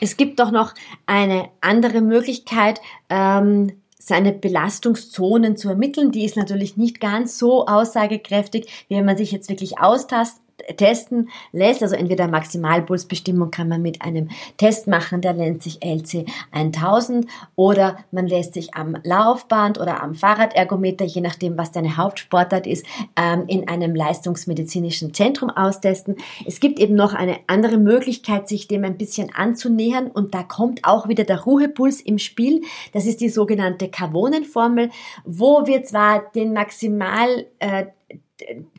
Es 0.00 0.16
gibt 0.16 0.40
doch 0.40 0.50
noch 0.50 0.74
eine 1.06 1.48
andere 1.60 2.00
Möglichkeit, 2.00 2.80
ähm, 3.08 3.79
seine 4.00 4.32
Belastungszonen 4.32 5.56
zu 5.56 5.68
ermitteln. 5.68 6.10
Die 6.10 6.24
ist 6.24 6.36
natürlich 6.36 6.76
nicht 6.76 7.00
ganz 7.00 7.38
so 7.38 7.66
aussagekräftig, 7.66 8.86
wie 8.88 8.96
wenn 8.96 9.04
man 9.04 9.16
sich 9.16 9.30
jetzt 9.30 9.50
wirklich 9.50 9.78
austastet 9.78 10.42
testen 10.76 11.28
lässt. 11.52 11.82
Also 11.82 11.96
entweder 11.96 12.28
Maximalpulsbestimmung 12.28 13.50
kann 13.50 13.68
man 13.68 13.82
mit 13.82 14.02
einem 14.02 14.28
Test 14.56 14.86
machen, 14.86 15.20
der 15.20 15.34
nennt 15.34 15.62
sich 15.62 15.84
LC 15.84 16.26
1000 16.52 17.26
oder 17.56 17.98
man 18.10 18.26
lässt 18.26 18.54
sich 18.54 18.74
am 18.74 18.96
Laufband 19.02 19.78
oder 19.80 20.02
am 20.02 20.14
Fahrradergometer, 20.14 21.04
je 21.04 21.20
nachdem, 21.20 21.56
was 21.56 21.72
deine 21.72 21.96
Hauptsportart 21.96 22.66
ist, 22.66 22.84
ähm, 23.16 23.44
in 23.46 23.68
einem 23.68 23.94
leistungsmedizinischen 23.94 25.14
Zentrum 25.14 25.50
austesten. 25.50 26.16
Es 26.46 26.60
gibt 26.60 26.78
eben 26.78 26.94
noch 26.94 27.14
eine 27.14 27.38
andere 27.46 27.78
Möglichkeit, 27.78 28.48
sich 28.48 28.68
dem 28.68 28.84
ein 28.84 28.98
bisschen 28.98 29.34
anzunähern 29.34 30.08
und 30.08 30.34
da 30.34 30.42
kommt 30.42 30.84
auch 30.84 31.08
wieder 31.08 31.24
der 31.24 31.40
Ruhepuls 31.40 32.00
im 32.00 32.18
Spiel. 32.18 32.62
Das 32.92 33.06
ist 33.06 33.20
die 33.20 33.28
sogenannte 33.28 33.88
Cavonenformel, 33.88 34.90
wo 35.24 35.66
wir 35.66 35.82
zwar 35.84 36.30
den 36.34 36.52
Maximal 36.52 37.46
äh, 37.58 37.86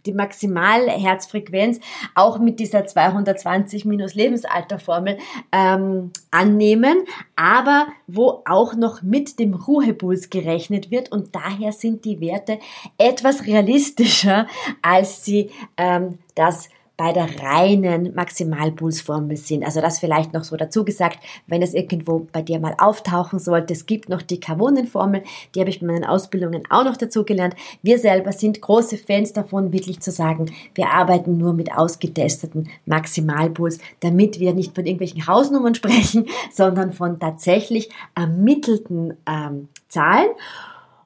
die 0.06 0.13
Maximalherzfrequenz 0.13 1.80
auch 2.15 2.39
mit 2.39 2.60
dieser 2.60 2.86
220 2.86 3.86
minus 3.86 4.15
Lebensalterformel 4.15 5.18
ähm, 5.51 6.12
annehmen, 6.32 7.06
aber 7.36 7.88
wo 8.08 8.41
auch 8.46 8.75
noch 8.75 9.01
mit 9.01 9.39
dem 9.39 9.53
Ruhepuls 9.53 10.30
gerechnet 10.30 10.91
wird. 10.91 11.12
Und 11.12 11.36
daher 11.36 11.72
sind 11.72 12.06
die 12.06 12.20
Werte 12.22 12.60
etwas 12.98 13.46
realistischer, 13.46 14.48
als 14.82 15.24
sie 15.25 15.51
ähm, 15.77 16.20
das 16.36 16.70
bei 17.01 17.13
der 17.13 17.41
reinen 17.41 18.13
Maximalpulsformel 18.13 19.36
sind. 19.36 19.65
Also 19.65 19.81
das 19.81 19.98
vielleicht 19.98 20.34
noch 20.34 20.43
so 20.43 20.55
dazu 20.55 20.86
gesagt, 20.86 21.17
wenn 21.48 21.63
es 21.63 21.74
irgendwo 21.74 22.27
bei 22.31 22.43
dir 22.43 22.60
mal 22.60 22.75
auftauchen 22.77 23.39
sollte. 23.39 23.74
Es 23.74 23.88
gibt 23.88 24.08
noch 24.08 24.22
die 24.22 24.39
Carbonenformel, 24.39 25.24
die 25.55 25.62
habe 25.62 25.72
ich 25.72 25.79
bei 25.79 25.88
meinen 25.88 26.05
Ausbildungen 26.05 26.62
auch 26.70 26.84
noch 26.84 26.98
dazu 26.98 27.25
gelernt. 27.25 27.55
Wir 27.81 27.98
selber 27.98 28.31
sind 28.34 28.62
große 28.62 28.98
Fans 28.98 29.34
davon, 29.34 29.74
wirklich 29.74 30.00
zu 30.00 30.12
sagen, 30.12 30.51
wir 30.75 30.91
arbeiten 30.91 31.39
nur 31.39 31.53
mit 31.53 31.75
ausgetesteten 31.75 32.70
Maximalpuls, 32.86 33.79
damit 34.01 34.39
wir 34.39 34.53
nicht 34.53 34.75
von 34.75 34.86
irgendwelchen 34.86 35.25
Hausnummern 35.25 35.74
sprechen, 35.81 36.27
sondern 36.51 36.93
von 36.93 37.20
tatsächlich 37.20 37.89
ermittelten 38.13 39.17
ähm, 39.25 39.70
Zahlen. 39.88 40.29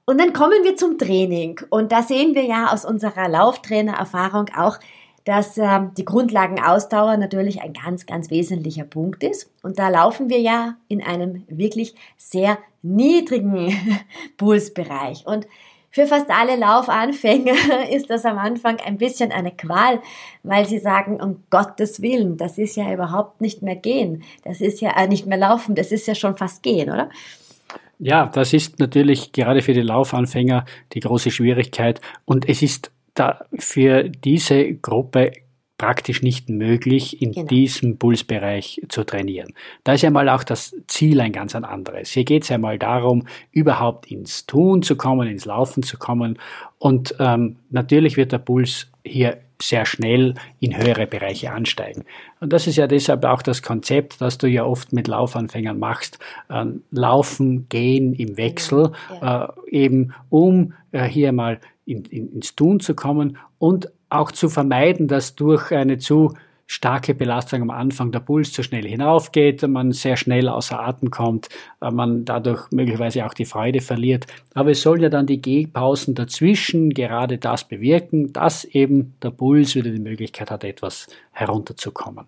Und 0.04 0.20
dann 0.20 0.34
kommen 0.34 0.62
wir 0.66 0.76
zum 0.76 0.98
Training. 0.98 1.62
Und 1.70 1.94
da 1.94 2.04
sehen 2.04 2.36
wir 2.36 2.44
ja 2.44 2.74
aus 2.74 2.84
unserer 2.84 3.30
Lauftrainererfahrung 3.30 4.48
auch, 4.58 4.78
dass 5.26 5.58
äh, 5.58 5.82
die 5.98 6.06
Grundlagenausdauer 6.06 7.18
natürlich 7.18 7.62
ein 7.62 7.74
ganz, 7.74 8.06
ganz 8.06 8.30
wesentlicher 8.30 8.86
Punkt 8.86 9.24
ist. 9.24 9.52
Und 9.64 9.80
da 9.80 9.90
laufen 9.90 10.30
wir 10.30 10.40
ja 10.40 10.76
in 10.88 11.04
einem 11.04 11.44
wirklich 11.50 11.96
sehr 12.16 12.58
niedrigen 12.84 13.76
Pulsbereich. 14.38 15.26
Und 15.26 15.48
für 15.90 16.06
fast 16.06 16.30
alle 16.30 16.58
Laufanfänger 16.58 17.90
ist 17.90 18.10
das 18.10 18.26
am 18.26 18.38
Anfang 18.38 18.78
ein 18.86 18.98
bisschen 18.98 19.32
eine 19.32 19.52
Qual, 19.52 20.00
weil 20.44 20.66
sie 20.68 20.80
sagen, 20.80 21.22
um 21.22 21.44
Gottes 21.50 22.02
Willen, 22.02 22.38
das 22.38 22.58
ist 22.58 22.76
ja 22.76 22.94
überhaupt 22.94 23.42
nicht 23.42 23.62
mehr 23.62 23.76
gehen. 23.76 24.24
Das 24.44 24.62
ist 24.62 24.80
ja 24.80 24.92
äh, 24.96 25.08
nicht 25.08 25.26
mehr 25.26 25.38
laufen, 25.38 25.74
das 25.74 25.92
ist 25.92 26.06
ja 26.08 26.14
schon 26.14 26.38
fast 26.38 26.62
gehen, 26.62 26.90
oder? 26.92 27.10
Ja, 27.98 28.28
das 28.28 28.52
ist 28.52 28.78
natürlich 28.78 29.32
gerade 29.32 29.62
für 29.62 29.74
die 29.74 29.82
Laufanfänger 29.82 30.66
die 30.94 31.00
große 31.00 31.32
Schwierigkeit. 31.32 32.02
Und 32.26 32.50
es 32.50 32.62
ist 32.62 32.92
da 33.16 33.46
für 33.58 34.04
diese 34.10 34.76
Gruppe 34.76 35.32
praktisch 35.78 36.22
nicht 36.22 36.50
möglich, 36.50 37.22
in 37.22 37.34
genau. 37.34 37.48
diesem 37.48 37.98
Pulsbereich 37.98 38.82
zu 38.88 39.04
trainieren. 39.04 39.54
Da 39.84 39.94
ist 39.94 40.04
ja 40.04 40.10
mal 40.10 40.30
auch 40.30 40.44
das 40.44 40.76
Ziel 40.88 41.20
ein 41.20 41.34
ganz 41.34 41.54
anderes. 41.54 42.12
Hier 42.12 42.24
geht 42.24 42.44
es 42.44 42.50
ja 42.50 42.58
mal 42.58 42.80
darum, 42.80 43.28
überhaupt 43.52 44.10
ins 44.10 44.46
Tun 44.46 44.84
zu 44.84 44.96
kommen, 44.96 45.28
ins 45.28 45.46
Laufen 45.46 45.84
zu 45.84 45.98
kommen. 45.98 46.40
Und 46.78 47.16
ähm, 47.20 47.58
natürlich 47.72 48.16
wird 48.16 48.32
der 48.32 48.38
Puls 48.38 48.88
hier 49.04 49.38
sehr 49.62 49.86
schnell 49.86 50.36
in 50.60 50.78
höhere 50.78 51.08
Bereiche 51.08 51.52
ansteigen. 51.52 52.06
Und 52.40 52.52
das 52.54 52.68
ist 52.68 52.76
ja 52.76 52.88
deshalb 52.88 53.24
auch 53.26 53.42
das 53.42 53.62
Konzept, 53.62 54.22
das 54.22 54.38
du 54.38 54.48
ja 54.48 54.66
oft 54.66 54.94
mit 54.94 55.08
Laufanfängern 55.08 55.80
machst. 55.80 56.20
Äh, 56.50 56.66
Laufen, 56.92 57.68
gehen 57.70 58.14
im 58.14 58.38
Wechsel, 58.38 58.92
genau. 59.10 59.22
ja. 59.22 59.54
äh, 59.70 59.72
eben 59.72 60.14
um 60.30 60.74
äh, 60.92 61.04
hier 61.04 61.32
mal 61.32 61.60
in, 61.86 62.06
in, 62.06 62.32
ins 62.34 62.56
Tun 62.56 62.80
zu 62.80 62.96
kommen 62.96 63.38
und 63.58 63.92
auch 64.10 64.32
zu 64.32 64.50
vermeiden, 64.50 65.08
dass 65.08 65.36
durch 65.36 65.72
eine 65.72 65.98
zu 65.98 66.34
starke 66.68 67.14
Belastung 67.14 67.62
am 67.62 67.70
Anfang 67.70 68.12
der 68.12 68.20
Puls 68.20 68.52
zu 68.52 68.64
schnell 68.64 68.88
hinaufgeht, 68.88 69.62
man 69.68 69.92
sehr 69.92 70.18
schnell 70.18 70.50
außer 70.50 70.80
Atem 70.80 71.12
kommt, 71.12 71.50
äh, 71.82 71.92
man 71.92 72.26
dadurch 72.26 72.72
möglicherweise 72.72 73.26
auch 73.26 73.34
die 73.34 73.46
Freude 73.46 73.82
verliert. 73.82 74.26
Aber 74.54 74.72
es 74.72 74.82
soll 74.82 75.02
ja 75.02 75.10
dann 75.10 75.28
die 75.28 75.42
Gehpausen 75.42 76.16
dazwischen 76.16 76.90
gerade 76.90 77.38
das 77.38 77.68
bewirken, 77.68 78.34
dass 78.34 78.66
eben 78.66 79.14
der 79.22 79.30
Puls 79.30 79.76
wieder 79.76 79.92
die 79.92 80.00
Möglichkeit 80.00 80.50
hat, 80.50 80.64
etwas 80.64 81.08
herunterzukommen. 81.32 82.26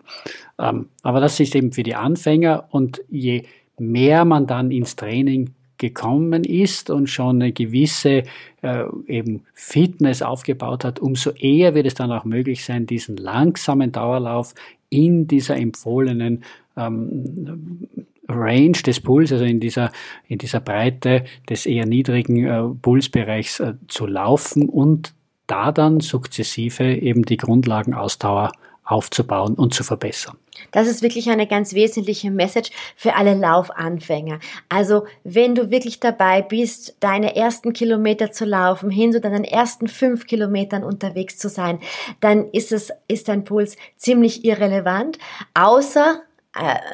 Ähm, 0.58 0.88
aber 1.02 1.20
das 1.20 1.40
ist 1.40 1.56
eben 1.56 1.72
für 1.72 1.82
die 1.82 1.96
Anfänger 1.96 2.68
und 2.70 3.02
je 3.08 3.44
mehr 3.78 4.24
man 4.24 4.46
dann 4.46 4.70
ins 4.70 4.96
Training 4.96 5.54
gekommen 5.78 6.44
ist 6.44 6.90
und 6.90 7.08
schon 7.08 7.42
eine 7.42 7.52
gewisse 7.52 8.24
äh, 8.62 8.84
eben 9.06 9.44
Fitness 9.54 10.22
aufgebaut 10.22 10.84
hat, 10.84 11.00
umso 11.00 11.30
eher 11.30 11.74
wird 11.74 11.86
es 11.86 11.94
dann 11.94 12.12
auch 12.12 12.24
möglich 12.24 12.64
sein, 12.64 12.86
diesen 12.86 13.16
langsamen 13.16 13.92
Dauerlauf 13.92 14.54
in 14.90 15.26
dieser 15.26 15.56
empfohlenen 15.56 16.44
ähm, 16.76 17.88
Range 18.28 18.72
des 18.72 19.00
Puls, 19.00 19.32
also 19.32 19.44
in 19.44 19.60
dieser, 19.60 19.90
in 20.26 20.38
dieser 20.38 20.60
Breite 20.60 21.24
des 21.48 21.66
eher 21.66 21.86
niedrigen 21.86 22.44
äh, 22.44 22.62
Pulsbereichs 22.82 23.60
äh, 23.60 23.74
zu 23.88 24.06
laufen 24.06 24.68
und 24.68 25.14
da 25.46 25.72
dann 25.72 26.00
sukzessive 26.00 26.84
eben 26.84 27.24
die 27.24 27.38
Grundlagenausdauer 27.38 28.52
aufzubauen 28.88 29.54
und 29.54 29.74
zu 29.74 29.84
verbessern. 29.84 30.38
Das 30.72 30.88
ist 30.88 31.02
wirklich 31.02 31.28
eine 31.30 31.46
ganz 31.46 31.74
wesentliche 31.74 32.30
Message 32.30 32.70
für 32.96 33.14
alle 33.14 33.34
Laufanfänger. 33.34 34.40
Also, 34.68 35.04
wenn 35.22 35.54
du 35.54 35.70
wirklich 35.70 36.00
dabei 36.00 36.42
bist, 36.42 36.96
deine 37.00 37.36
ersten 37.36 37.72
Kilometer 37.72 38.32
zu 38.32 38.44
laufen, 38.44 38.90
hin 38.90 39.12
zu 39.12 39.20
deinen 39.20 39.44
ersten 39.44 39.88
fünf 39.88 40.26
Kilometern 40.26 40.82
unterwegs 40.82 41.38
zu 41.38 41.48
sein, 41.48 41.78
dann 42.20 42.48
ist 42.50 42.72
es, 42.72 42.90
ist 43.06 43.28
dein 43.28 43.44
Puls 43.44 43.76
ziemlich 43.96 44.44
irrelevant, 44.44 45.18
außer 45.54 46.22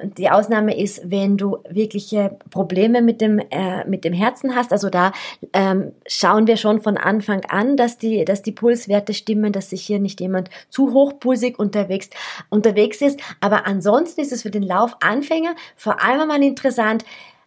die 0.02 0.30
Ausnahme 0.30 0.78
ist, 0.78 1.11
wenn 1.11 1.37
du 1.37 1.58
wirkliche 1.68 2.37
Probleme 2.50 3.00
mit 3.00 3.20
dem, 3.20 3.38
äh, 3.38 3.84
mit 3.87 4.04
dem 4.04 4.12
Herzen 4.12 4.54
hast. 4.54 4.73
Also 4.73 4.90
da 4.90 5.12
ähm, 5.52 5.92
schauen 6.06 6.46
wir 6.46 6.56
schon 6.56 6.82
von 6.82 6.96
Anfang 6.96 7.44
an, 7.46 7.76
dass 7.76 7.96
die, 7.96 8.25
dass 8.25 8.42
die 8.42 8.52
Pulswerte 8.52 9.14
stimmen, 9.14 9.52
dass 9.52 9.70
sich 9.70 9.82
hier 9.87 10.00
nicht 10.00 10.20
jemand 10.20 10.50
zu 10.68 10.92
hochpulsig 10.92 11.58
unterwegs, 11.58 12.11
unterwegs 12.50 13.00
ist. 13.00 13.20
Aber 13.40 13.66
ansonsten 13.66 14.20
ist 14.20 14.32
es 14.32 14.42
für 14.42 14.50
den 14.50 14.64
Laufanfänger 14.64 15.54
vor 15.76 16.02
allem 16.02 16.23
einmal 16.23 16.42
interessant, 16.42 17.04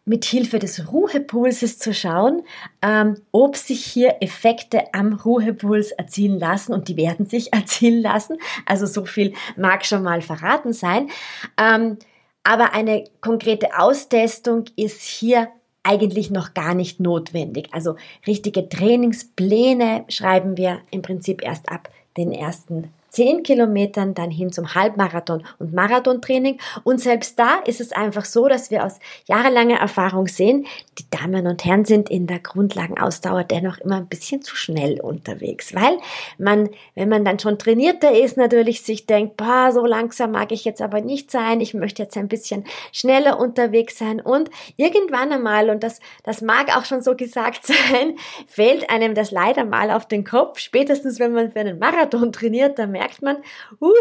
mit 0.08 0.24
Hilfe 0.24 0.58
des 0.58 0.92
Ruhepulses 0.92 1.80
zu 1.80 1.94
schauen, 1.94 2.44
ähm, 2.82 3.16
ob 3.34 3.58
sich 3.58 3.86
hier 3.86 4.16
Effekte 4.22 4.94
am 4.94 5.14
Ruhepuls 5.14 5.92
erzielen 5.92 6.40
lassen 6.40 6.74
und 6.74 6.88
die 6.88 6.96
werden 6.98 7.28
sich 7.28 7.54
erzielen 7.54 8.02
lassen. 8.02 8.38
Also 8.66 8.86
so 8.86 9.06
viel 9.06 9.34
mag 9.58 9.86
schon 9.86 10.04
mal 10.04 10.22
verraten 10.22 10.74
sein. 10.74 11.10
Ähm, 11.58 11.98
aber 12.44 12.74
eine 12.74 13.04
konkrete 13.20 13.78
Austestung 13.78 14.66
ist 14.78 15.02
hier 15.02 15.50
eigentlich 15.84 16.32
noch 16.32 16.54
gar 16.54 16.74
nicht 16.74 17.02
notwendig. 17.02 17.68
Also 17.74 17.98
richtige 18.26 18.70
Trainingspläne 18.70 20.06
schreiben 20.08 20.56
wir 20.56 20.80
im 20.90 21.02
Prinzip 21.02 21.44
erst 21.44 21.70
ab 21.70 21.90
den 22.16 22.32
ersten 22.32 22.94
10 23.18 23.42
Kilometern 23.42 24.14
dann 24.14 24.30
hin 24.30 24.52
zum 24.52 24.76
Halbmarathon 24.76 25.44
und 25.58 25.74
Marathontraining. 25.74 26.60
Und 26.84 27.02
selbst 27.02 27.40
da 27.40 27.56
ist 27.66 27.82
es 27.82 27.92
einfach 27.92 28.26
so, 28.26 28.48
dass 28.48 28.70
wir 28.70 28.86
aus 28.86 29.00
jahrelanger 29.26 29.80
Erfahrung 29.80 30.28
sehen, 30.28 30.68
die 31.00 31.10
Damen 31.10 31.48
und 31.48 31.66
Herren 31.66 31.84
sind 31.84 32.12
in 32.12 32.28
der 32.28 32.38
Grundlagenausdauer 32.38 33.44
dennoch 33.44 33.80
immer 33.80 33.96
ein 33.98 34.06
bisschen 34.06 34.44
zu 34.44 34.56
schnell 34.56 35.02
unterwegs, 35.02 35.74
weil 35.74 35.98
man, 36.38 36.70
wenn 36.94 37.10
man 37.10 37.26
dann 37.26 37.40
schon 37.40 37.58
trainierter 37.58 38.16
ist, 38.16 38.38
natürlich 38.38 38.84
sich 38.84 39.08
denkt, 39.08 39.36
boah, 39.36 39.72
so 39.74 39.84
langsam 39.88 40.30
mag 40.30 40.52
ich 40.52 40.64
jetzt 40.64 40.84
aber 40.84 41.02
nicht 41.02 41.32
sein, 41.32 41.60
ich 41.60 41.74
möchte 41.74 42.04
jetzt 42.04 42.18
ein 42.18 42.28
bisschen 42.28 42.66
schneller 42.92 43.40
unterwegs 43.40 43.98
sein. 43.98 44.22
Und 44.22 44.52
irgendwann 44.76 45.32
einmal, 45.32 45.72
und 45.72 45.82
das, 45.82 46.02
das 46.22 46.44
mag 46.44 46.78
auch 46.78 46.86
schon 46.86 47.02
so 47.02 47.16
gesagt 47.16 47.66
sein, 47.66 48.16
fällt 48.46 48.92
einem 48.92 49.16
das 49.16 49.32
leider 49.32 49.66
mal 49.66 49.90
auf 49.90 50.08
den 50.08 50.24
Kopf, 50.24 50.60
spätestens 50.60 51.20
wenn 51.20 51.34
man 51.34 51.52
für 51.52 51.62
einen 51.62 51.80
Marathon 51.80 52.32
trainiert, 52.32 52.78
dann 52.78 52.92
merkt 52.92 53.07
merkt 53.08 53.22
man, 53.22 53.38
uh, 53.82 53.94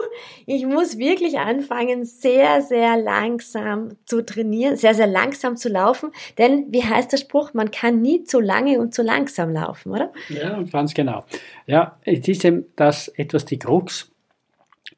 ich 0.47 0.67
muss 0.67 0.99
wirklich 0.99 1.39
anfangen, 1.39 2.05
sehr, 2.05 2.63
sehr 2.63 2.97
langsam 2.97 3.97
zu 4.05 4.25
trainieren, 4.25 4.77
sehr, 4.77 4.95
sehr 4.95 5.07
langsam 5.07 5.57
zu 5.57 5.69
laufen. 5.69 6.11
Denn 6.39 6.67
wie 6.73 6.85
heißt 6.85 7.13
der 7.13 7.19
Spruch, 7.19 7.55
man 7.55 7.71
kann 7.71 8.03
nie 8.03 8.25
zu 8.25 8.41
lange 8.41 8.81
und 8.81 8.95
zu 8.95 9.03
langsam 9.03 9.53
laufen, 9.53 9.93
oder? 9.93 10.13
Ja, 10.29 10.61
ganz 10.63 10.95
genau. 10.95 11.25
Ja, 11.67 11.99
es 12.05 12.27
ist 12.27 12.45
eben 12.45 12.67
das 12.77 13.09
etwas 13.09 13.45
die 13.45 13.59
Krux, 13.59 14.11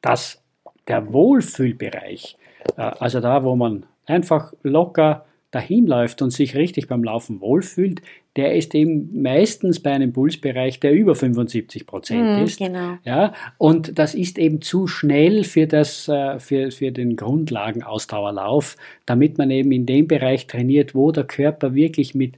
dass 0.01 0.41
der 0.87 1.13
Wohlfühlbereich, 1.13 2.37
äh, 2.77 2.81
also 2.81 3.19
da, 3.19 3.43
wo 3.43 3.55
man 3.55 3.85
einfach 4.05 4.53
locker 4.63 5.25
dahin 5.51 5.87
läuft 5.87 6.21
und 6.21 6.31
sich 6.31 6.55
richtig 6.55 6.87
beim 6.87 7.03
Laufen 7.03 7.41
wohlfühlt, 7.41 8.01
der 8.35 8.55
ist 8.55 8.75
eben 8.75 9.21
meistens 9.21 9.79
bei 9.79 9.91
einem 9.91 10.13
Pulsbereich, 10.13 10.79
der 10.79 10.93
über 10.93 11.15
75 11.15 11.87
Prozent 11.87 12.39
mm, 12.39 12.43
ist. 12.43 12.59
Genau. 12.59 12.97
Ja, 13.03 13.33
und 13.57 13.97
das 13.97 14.13
ist 14.13 14.37
eben 14.37 14.61
zu 14.61 14.85
schnell 14.87 15.43
für, 15.43 15.65
das, 15.65 16.07
äh, 16.07 16.39
für, 16.39 16.71
für 16.71 16.91
den 16.91 17.15
Grundlagenausdauerlauf, 17.15 18.77
damit 19.05 19.37
man 19.37 19.49
eben 19.49 19.71
in 19.71 19.85
dem 19.85 20.07
Bereich 20.07 20.45
trainiert, 20.45 20.93
wo 20.93 21.11
der 21.11 21.23
Körper 21.23 21.73
wirklich 21.73 22.13
mit 22.13 22.35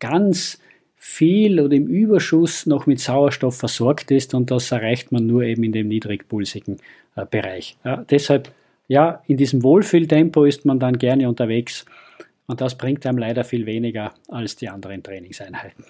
ganz 0.00 0.58
viel 0.96 1.60
oder 1.60 1.76
im 1.76 1.86
Überschuss 1.86 2.64
noch 2.64 2.86
mit 2.86 2.98
Sauerstoff 2.98 3.58
versorgt 3.58 4.10
ist 4.10 4.32
und 4.32 4.50
das 4.50 4.72
erreicht 4.72 5.12
man 5.12 5.26
nur 5.26 5.42
eben 5.42 5.62
in 5.62 5.72
dem 5.72 5.88
niedrigpulsigen 5.88 6.78
äh, 7.14 7.26
Bereich. 7.26 7.76
Ja, 7.84 8.04
deshalb, 8.08 8.50
ja, 8.88 9.22
in 9.26 9.36
diesem 9.36 9.62
Wohlfühltempo 9.62 10.46
ist 10.46 10.64
man 10.64 10.80
dann 10.80 10.96
gerne 10.96 11.28
unterwegs 11.28 11.84
und 12.46 12.60
das 12.60 12.76
bringt 12.76 13.06
einem 13.06 13.18
leider 13.18 13.44
viel 13.44 13.66
weniger 13.66 14.14
als 14.28 14.56
die 14.56 14.68
anderen 14.68 15.02
Trainingseinheiten. 15.02 15.84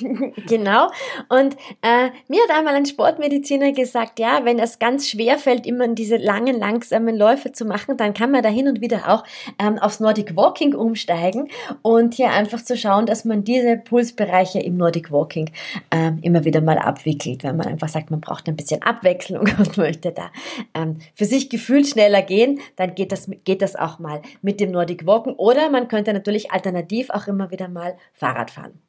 genau. 0.46 0.90
Und 1.28 1.56
äh, 1.82 2.10
mir 2.28 2.42
hat 2.42 2.56
einmal 2.56 2.74
ein 2.74 2.86
Sportmediziner 2.86 3.72
gesagt, 3.72 4.18
ja, 4.18 4.44
wenn 4.44 4.58
es 4.58 4.78
ganz 4.78 5.08
schwer 5.08 5.38
fällt, 5.38 5.66
immer 5.66 5.88
diese 5.88 6.16
langen, 6.16 6.58
langsamen 6.58 7.16
Läufe 7.16 7.52
zu 7.52 7.64
machen, 7.64 7.96
dann 7.96 8.14
kann 8.14 8.30
man 8.30 8.42
da 8.42 8.48
hin 8.48 8.68
und 8.68 8.80
wieder 8.80 9.08
auch 9.08 9.24
ähm, 9.58 9.78
aufs 9.78 10.00
Nordic 10.00 10.36
Walking 10.36 10.74
umsteigen 10.74 11.48
und 11.82 12.14
hier 12.14 12.30
einfach 12.30 12.62
zu 12.62 12.76
schauen, 12.76 13.06
dass 13.06 13.24
man 13.24 13.44
diese 13.44 13.76
Pulsbereiche 13.76 14.60
im 14.60 14.76
Nordic 14.76 15.10
Walking 15.12 15.50
ähm, 15.90 16.18
immer 16.22 16.44
wieder 16.44 16.60
mal 16.60 16.78
abwickelt, 16.78 17.44
wenn 17.44 17.56
man 17.56 17.66
einfach 17.66 17.88
sagt, 17.88 18.10
man 18.10 18.20
braucht 18.20 18.48
ein 18.48 18.56
bisschen 18.56 18.82
Abwechslung 18.82 19.42
und 19.58 19.76
möchte 19.76 20.12
da 20.12 20.30
ähm, 20.74 20.98
für 21.14 21.24
sich 21.24 21.50
gefühlt 21.50 21.86
schneller 21.86 22.22
gehen, 22.22 22.60
dann 22.76 22.94
geht 22.94 23.12
das, 23.12 23.30
geht 23.44 23.62
das 23.62 23.76
auch 23.76 23.98
mal 23.98 24.22
mit 24.40 24.60
dem 24.60 24.70
Nordic 24.70 25.06
Walking 25.06 25.34
oder 25.34 25.70
man 25.70 25.88
könnte 25.88 26.12
natürlich 26.12 26.50
alternativ 26.52 27.10
auch 27.10 27.26
immer 27.26 27.50
wieder 27.50 27.68
mal 27.68 27.96
Fahrrad 28.14 28.50
fahren. 28.50 28.80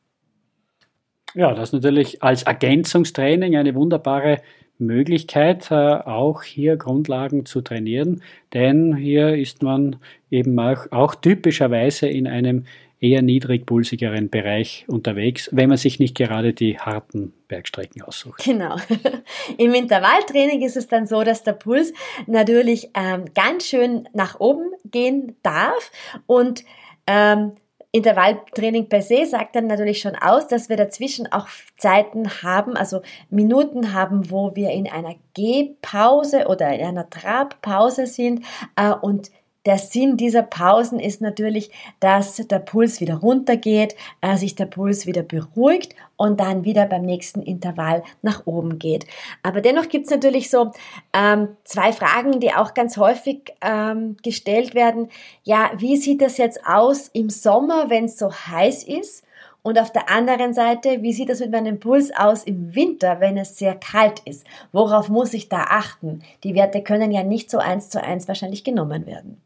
Ja, 1.36 1.54
das 1.54 1.69
ist 1.69 1.74
natürlich 1.74 2.22
als 2.22 2.43
Ergänzungstraining 2.43 3.56
eine 3.56 3.76
wunderbare 3.76 4.41
Möglichkeit, 4.78 5.72
äh, 5.72 5.76
auch 5.76 6.43
hier 6.43 6.78
Grundlagen 6.78 7.46
zu 7.46 7.62
trainieren, 7.62 8.22
denn 8.54 8.96
hier 8.96 9.36
ist 9.36 9.63
man 9.63 9.98
eben 10.30 10.58
auch, 10.60 10.91
auch 10.91 11.15
typischerweise 11.15 12.08
in 12.08 12.28
einem 12.28 12.65
eher 13.04 13.22
niedrigpulsigeren 13.22 14.30
Bereich 14.30 14.86
unterwegs, 14.88 15.50
wenn 15.52 15.67
man 15.67 15.78
sich 15.78 16.00
nicht 16.00 16.15
gerade 16.15 16.54
die 16.54 16.80
harten 16.80 17.34
Bergstrecken 17.50 18.02
aussucht. 18.02 18.41
Genau. 18.46 18.78
Im 19.58 19.74
Intervalltraining 19.74 20.62
ist 20.62 20.78
es 20.78 20.88
dann 20.88 21.06
so, 21.06 21.24
dass 21.24 21.43
der 21.43 21.52
Puls 21.52 21.93
natürlich 22.28 22.91
ähm, 22.93 23.26
ganz 23.36 23.67
schön 23.67 24.08
nach 24.13 24.39
oben 24.39 24.72
gehen 24.89 25.36
darf 25.43 25.91
und 26.28 26.63
ähm, 27.06 27.52
Intervalltraining 27.95 28.89
per 28.89 29.03
se 29.03 29.27
sagt 29.27 29.56
dann 29.56 29.67
natürlich 29.67 30.01
schon 30.01 30.15
aus, 30.15 30.47
dass 30.47 30.67
wir 30.67 30.77
dazwischen 30.77 31.32
auch 31.32 31.47
Zeiten 31.77 32.41
haben, 32.41 32.75
also 32.75 33.03
Minuten 33.29 33.93
haben, 33.93 34.32
wo 34.32 34.56
wir 34.56 34.71
in 34.71 34.89
einer 34.89 35.13
Gehpause 35.36 36.47
oder 36.47 36.73
in 36.73 36.88
einer 36.88 37.08
Trabpause 37.12 38.08
sind 38.08 38.45
äh, 38.75 38.89
und 38.89 39.29
der 39.65 39.78
Sinn 39.78 40.17
dieser 40.17 40.43
Pausen 40.43 40.99
ist 40.99 41.21
natürlich, 41.21 41.71
dass 41.99 42.36
der 42.36 42.60
Puls 42.60 42.99
wieder 42.99 43.15
runtergeht, 43.15 43.95
äh, 44.21 44.36
sich 44.36 44.56
der 44.56 44.65
Puls 44.65 45.06
wieder 45.06 45.23
beruhigt 45.23 45.95
und 46.17 46.39
dann 46.39 46.65
wieder 46.65 46.86
beim 46.86 47.04
nächsten 47.04 47.41
Intervall 47.41 48.04
nach 48.21 48.45
oben 48.45 48.78
geht. 48.78 49.06
Aber 49.41 49.62
dennoch 49.62 49.88
gibt 49.88 50.06
es 50.06 50.12
natürlich 50.12 50.49
so 50.49 50.71
ähm, 51.13 51.49
zwei 51.63 51.93
Fragen, 51.93 52.39
die 52.39 52.54
auch 52.54 52.73
ganz 52.73 52.97
häufig 52.97 53.54
ähm, 53.62 54.17
gestellt 54.21 54.76
werden. 54.76 55.10
Ja, 55.43 55.71
wie 55.78 55.97
sieht 55.97 56.21
das 56.21 56.38
jetzt 56.38 56.65
aus 56.65 57.10
im 57.13 57.30
Sommer, 57.30 57.89
wenn 57.89 58.06
es 58.06 58.17
so 58.17 58.32
heiß 58.32 58.84
ist? 58.84 59.23
Und 59.63 59.80
auf 59.80 59.93
der 59.93 60.10
anderen 60.10 60.54
Seite, 60.54 61.02
wie 61.02 61.13
sieht 61.13 61.30
das 61.30 61.39
mit 61.39 61.52
meinem 61.52 61.80
Puls 61.80 62.12
aus 62.13 62.43
im 62.43 62.76
Winter, 62.76 63.21
wenn 63.21 63.38
es 63.38 63.58
sehr 63.58 63.76
kalt 63.76 64.19
ist? 64.26 64.45
Worauf 64.73 65.08
muss 65.08 65.34
ich 65.34 65.47
da 65.47 65.67
achten? 65.69 66.21
Die 66.43 66.54
Werte 66.54 66.84
können 66.84 67.12
ja 67.13 67.23
nicht 67.23 67.49
so 67.49 67.60
eins 67.60 67.89
zu 67.89 68.04
eins 68.04 68.28
wahrscheinlich 68.28 68.65
genommen 68.65 69.06
werden. 69.06 69.41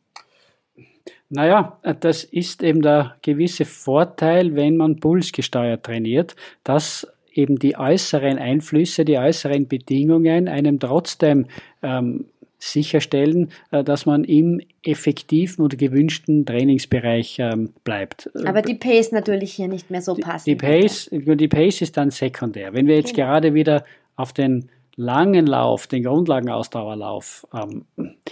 Naja, 1.29 1.77
das 1.99 2.23
ist 2.23 2.63
eben 2.63 2.81
der 2.81 3.15
gewisse 3.21 3.65
Vorteil, 3.65 4.55
wenn 4.55 4.77
man 4.77 4.97
pulsgesteuert 4.97 5.83
trainiert, 5.83 6.35
dass 6.63 7.07
eben 7.33 7.59
die 7.59 7.77
äußeren 7.77 8.39
Einflüsse, 8.39 9.05
die 9.05 9.17
äußeren 9.17 9.67
Bedingungen 9.67 10.47
einem 10.47 10.79
trotzdem 10.79 11.45
ähm, 11.83 12.25
sicherstellen, 12.59 13.51
äh, 13.71 13.83
dass 13.83 14.05
man 14.05 14.23
im 14.23 14.61
effektiven 14.83 15.63
oder 15.63 15.77
gewünschten 15.77 16.45
Trainingsbereich 16.45 17.37
ähm, 17.39 17.73
bleibt. 17.83 18.31
Aber 18.45 18.61
die 18.61 18.73
Pace 18.73 19.11
natürlich 19.11 19.53
hier 19.53 19.67
nicht 19.67 19.91
mehr 19.91 20.01
so 20.01 20.15
passt. 20.15 20.47
Die, 20.47 20.55
Pace, 20.55 21.09
die 21.11 21.47
Pace 21.47 21.81
ist 21.81 21.97
dann 21.97 22.09
sekundär. 22.09 22.73
Wenn 22.73 22.87
wir 22.87 22.95
jetzt 22.95 23.13
genau. 23.13 23.27
gerade 23.27 23.53
wieder 23.53 23.85
auf 24.15 24.33
den 24.33 24.69
langen 24.97 25.45
Lauf, 25.45 25.85
den 25.85 26.03
Grundlagenausdauerlauf 26.03 27.47
ähm, 27.53 27.85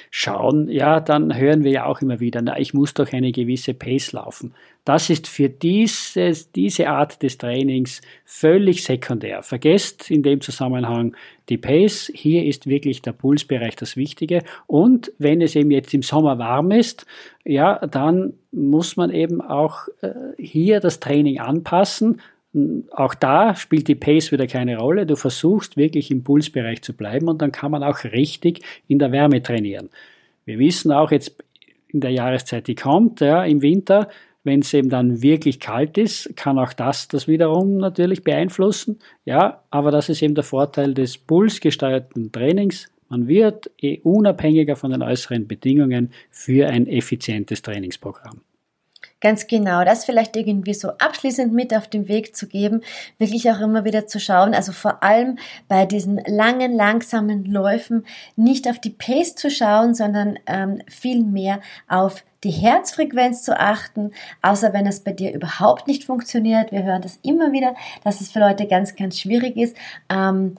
schauen, 0.09 0.67
ja, 0.67 0.99
dann 0.99 1.37
hören 1.37 1.63
wir 1.63 1.71
ja 1.71 1.85
auch 1.85 2.01
immer 2.01 2.19
wieder, 2.19 2.41
na, 2.41 2.59
ich 2.59 2.73
muss 2.73 2.95
doch 2.95 3.13
eine 3.13 3.31
gewisse 3.31 3.75
Pace 3.75 4.13
laufen. 4.13 4.53
Das 4.83 5.11
ist 5.11 5.27
für 5.27 5.47
dieses, 5.47 6.51
diese 6.51 6.89
Art 6.89 7.21
des 7.21 7.37
Trainings 7.37 8.01
völlig 8.23 8.83
sekundär. 8.83 9.43
Vergesst 9.43 10.09
in 10.09 10.23
dem 10.23 10.41
Zusammenhang 10.41 11.15
die 11.49 11.57
Pace. 11.57 12.11
Hier 12.13 12.45
ist 12.45 12.67
wirklich 12.67 13.01
der 13.03 13.13
Pulsbereich 13.13 13.75
das 13.75 13.95
Wichtige. 13.95 14.43
Und 14.65 15.11
wenn 15.19 15.41
es 15.41 15.55
eben 15.55 15.71
jetzt 15.71 15.93
im 15.93 16.01
Sommer 16.01 16.39
warm 16.39 16.71
ist, 16.71 17.05
ja, 17.43 17.77
dann 17.85 18.33
muss 18.51 18.95
man 18.95 19.11
eben 19.11 19.41
auch 19.41 19.87
äh, 20.01 20.13
hier 20.37 20.79
das 20.79 20.99
Training 20.99 21.39
anpassen 21.39 22.21
auch 22.91 23.13
da 23.13 23.55
spielt 23.55 23.87
die 23.87 23.95
Pace 23.95 24.31
wieder 24.31 24.47
keine 24.47 24.77
Rolle. 24.77 25.05
Du 25.05 25.15
versuchst 25.15 25.75
wirklich 25.75 26.11
im 26.11 26.23
Pulsbereich 26.23 26.81
zu 26.81 26.93
bleiben 26.93 27.27
und 27.27 27.41
dann 27.41 27.51
kann 27.51 27.71
man 27.71 27.83
auch 27.83 28.03
richtig 28.03 28.61
in 28.87 28.99
der 28.99 29.11
Wärme 29.11 29.41
trainieren. 29.41 29.89
Wir 30.45 30.59
wissen 30.59 30.91
auch 30.91 31.11
jetzt 31.11 31.43
in 31.87 32.01
der 32.01 32.11
Jahreszeit, 32.11 32.67
die 32.67 32.75
kommt, 32.75 33.21
ja, 33.21 33.43
im 33.43 33.61
Winter, 33.61 34.09
wenn 34.43 34.59
es 34.59 34.73
eben 34.73 34.89
dann 34.89 35.21
wirklich 35.21 35.59
kalt 35.59 35.97
ist, 35.97 36.35
kann 36.35 36.59
auch 36.59 36.71
das 36.71 37.07
das 37.07 37.27
wiederum 37.27 37.77
natürlich 37.77 38.23
beeinflussen. 38.23 38.99
Ja, 39.25 39.63
aber 39.71 39.91
das 39.91 40.07
ist 40.07 40.21
eben 40.21 40.35
der 40.35 40.43
Vorteil 40.43 40.93
des 40.93 41.17
pulsgesteuerten 41.17 42.31
Trainings. 42.31 42.91
Man 43.09 43.27
wird 43.27 43.71
eh 43.81 43.99
unabhängiger 44.01 44.75
von 44.75 44.91
den 44.91 45.01
äußeren 45.01 45.47
Bedingungen 45.47 46.11
für 46.29 46.67
ein 46.67 46.87
effizientes 46.87 47.61
Trainingsprogramm. 47.61 48.41
Ganz 49.25 49.47
genau, 49.47 49.83
das 49.83 50.05
vielleicht 50.05 50.35
irgendwie 50.35 50.75
so 50.75 50.89
abschließend 50.99 51.51
mit 51.51 51.75
auf 51.75 51.87
den 51.87 52.07
Weg 52.07 52.35
zu 52.35 52.45
geben, 52.45 52.81
wirklich 53.17 53.49
auch 53.49 53.59
immer 53.59 53.83
wieder 53.83 54.05
zu 54.05 54.19
schauen, 54.19 54.53
also 54.53 54.71
vor 54.71 55.01
allem 55.01 55.39
bei 55.67 55.87
diesen 55.87 56.17
langen, 56.27 56.75
langsamen 56.75 57.43
Läufen 57.43 58.05
nicht 58.35 58.69
auf 58.69 58.77
die 58.77 58.91
Pace 58.91 59.33
zu 59.33 59.49
schauen, 59.49 59.95
sondern 59.95 60.37
ähm, 60.45 60.83
viel 60.87 61.23
mehr 61.23 61.59
auf 61.87 62.23
die 62.43 62.51
Herzfrequenz 62.51 63.41
zu 63.41 63.59
achten, 63.59 64.11
außer 64.43 64.73
wenn 64.73 64.85
es 64.85 64.99
bei 64.99 65.11
dir 65.11 65.33
überhaupt 65.33 65.87
nicht 65.87 66.03
funktioniert. 66.03 66.71
Wir 66.71 66.83
hören 66.83 67.01
das 67.01 67.17
immer 67.23 67.51
wieder, 67.51 67.73
dass 68.03 68.21
es 68.21 68.31
für 68.31 68.41
Leute 68.41 68.67
ganz, 68.67 68.95
ganz 68.95 69.19
schwierig 69.19 69.57
ist. 69.57 69.75
Ähm, 70.07 70.55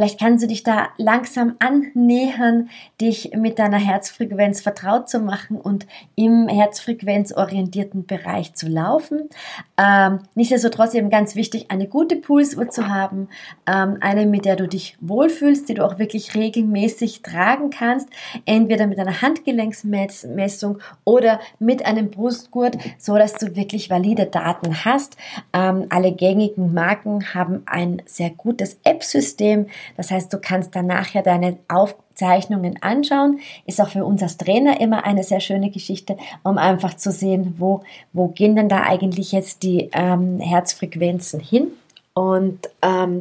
Vielleicht 0.00 0.18
kannst 0.18 0.42
du 0.42 0.48
dich 0.48 0.62
da 0.62 0.88
langsam 0.96 1.56
annähern, 1.58 2.70
dich 3.02 3.32
mit 3.36 3.58
deiner 3.58 3.76
Herzfrequenz 3.76 4.62
vertraut 4.62 5.10
zu 5.10 5.18
machen 5.20 5.58
und 5.58 5.86
im 6.14 6.48
herzfrequenzorientierten 6.48 8.06
Bereich 8.06 8.54
zu 8.54 8.66
laufen. 8.66 9.28
Ähm, 9.76 10.20
nichtsdestotrotz 10.34 10.94
eben 10.94 11.10
ganz 11.10 11.34
wichtig, 11.34 11.70
eine 11.70 11.86
gute 11.86 12.16
Pulsuhr 12.16 12.70
zu 12.70 12.88
haben, 12.88 13.28
ähm, 13.66 13.98
eine, 14.00 14.24
mit 14.24 14.46
der 14.46 14.56
du 14.56 14.66
dich 14.66 14.96
wohlfühlst, 15.02 15.68
die 15.68 15.74
du 15.74 15.84
auch 15.84 15.98
wirklich 15.98 16.34
regelmäßig 16.34 17.20
tragen 17.20 17.68
kannst, 17.68 18.08
entweder 18.46 18.86
mit 18.86 18.98
einer 18.98 19.20
Handgelenksmessung 19.20 20.78
oder 21.04 21.40
mit 21.58 21.84
einem 21.84 22.10
Brustgurt, 22.10 22.78
so 22.96 23.18
dass 23.18 23.34
du 23.34 23.54
wirklich 23.54 23.90
valide 23.90 24.24
Daten 24.24 24.82
hast. 24.86 25.18
Ähm, 25.52 25.84
alle 25.90 26.12
gängigen 26.12 26.72
Marken 26.72 27.34
haben 27.34 27.64
ein 27.66 28.00
sehr 28.06 28.30
gutes 28.30 28.80
App-System, 28.84 29.66
das 29.96 30.10
heißt, 30.10 30.32
du 30.32 30.38
kannst 30.38 30.74
dann 30.74 30.86
nachher 30.86 31.22
deine 31.22 31.58
Aufzeichnungen 31.68 32.82
anschauen. 32.82 33.40
Ist 33.66 33.80
auch 33.80 33.88
für 33.88 34.04
uns 34.04 34.22
als 34.22 34.36
Trainer 34.36 34.80
immer 34.80 35.04
eine 35.04 35.22
sehr 35.22 35.40
schöne 35.40 35.70
Geschichte, 35.70 36.16
um 36.42 36.58
einfach 36.58 36.94
zu 36.94 37.10
sehen, 37.10 37.54
wo, 37.58 37.82
wo 38.12 38.28
gehen 38.28 38.56
denn 38.56 38.68
da 38.68 38.82
eigentlich 38.82 39.32
jetzt 39.32 39.62
die 39.62 39.90
ähm, 39.92 40.40
Herzfrequenzen 40.40 41.40
hin. 41.40 41.68
Und 42.14 42.68
ähm, 42.82 43.20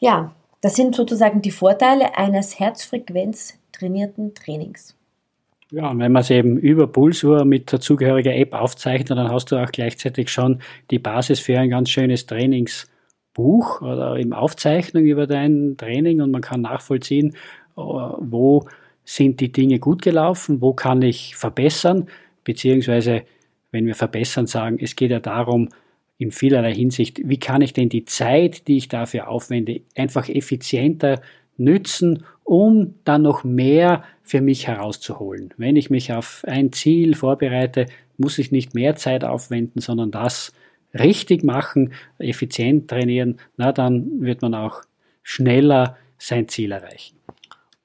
ja, 0.00 0.32
das 0.60 0.74
sind 0.74 0.94
sozusagen 0.94 1.42
die 1.42 1.50
Vorteile 1.50 2.16
eines 2.16 2.58
herzfrequenztrainierten 2.58 4.34
Trainings. 4.34 4.94
Ja, 5.70 5.90
und 5.90 5.98
wenn 5.98 6.12
man 6.12 6.22
es 6.22 6.30
eben 6.30 6.56
über 6.56 6.86
Pulsuhr 6.86 7.44
mit 7.44 7.70
dazugehöriger 7.72 8.34
App 8.34 8.54
aufzeichnet, 8.54 9.10
dann 9.10 9.30
hast 9.30 9.52
du 9.52 9.56
auch 9.56 9.70
gleichzeitig 9.70 10.30
schon 10.30 10.60
die 10.90 10.98
Basis 10.98 11.40
für 11.40 11.58
ein 11.58 11.68
ganz 11.68 11.90
schönes 11.90 12.24
Trainings. 12.24 12.88
Buch 13.38 13.80
oder 13.82 14.16
eben 14.16 14.32
Aufzeichnung 14.32 15.04
über 15.04 15.28
dein 15.28 15.76
Training 15.76 16.20
und 16.20 16.32
man 16.32 16.40
kann 16.42 16.60
nachvollziehen, 16.60 17.34
äh, 17.76 17.80
wo 17.80 18.66
sind 19.04 19.38
die 19.38 19.52
Dinge 19.52 19.78
gut 19.78 20.02
gelaufen, 20.02 20.60
wo 20.60 20.72
kann 20.72 21.02
ich 21.02 21.36
verbessern, 21.36 22.08
beziehungsweise 22.42 23.22
wenn 23.70 23.86
wir 23.86 23.94
verbessern 23.94 24.48
sagen, 24.48 24.78
es 24.80 24.96
geht 24.96 25.12
ja 25.12 25.20
darum, 25.20 25.68
in 26.18 26.32
vielerlei 26.32 26.74
Hinsicht, 26.74 27.20
wie 27.24 27.38
kann 27.38 27.62
ich 27.62 27.72
denn 27.72 27.88
die 27.88 28.04
Zeit, 28.04 28.66
die 28.66 28.76
ich 28.76 28.88
dafür 28.88 29.28
aufwende, 29.28 29.82
einfach 29.96 30.28
effizienter 30.28 31.22
nützen, 31.56 32.24
um 32.42 32.94
dann 33.04 33.22
noch 33.22 33.44
mehr 33.44 34.02
für 34.24 34.40
mich 34.40 34.66
herauszuholen. 34.66 35.54
Wenn 35.58 35.76
ich 35.76 35.90
mich 35.90 36.12
auf 36.12 36.42
ein 36.44 36.72
Ziel 36.72 37.14
vorbereite, 37.14 37.86
muss 38.16 38.40
ich 38.40 38.50
nicht 38.50 38.74
mehr 38.74 38.96
Zeit 38.96 39.22
aufwenden, 39.22 39.80
sondern 39.80 40.10
das 40.10 40.52
richtig 40.94 41.44
machen, 41.44 41.92
effizient 42.18 42.88
trainieren, 42.88 43.38
na 43.56 43.72
dann 43.72 44.20
wird 44.20 44.42
man 44.42 44.54
auch 44.54 44.82
schneller 45.22 45.96
sein 46.18 46.48
Ziel 46.48 46.72
erreichen. 46.72 47.16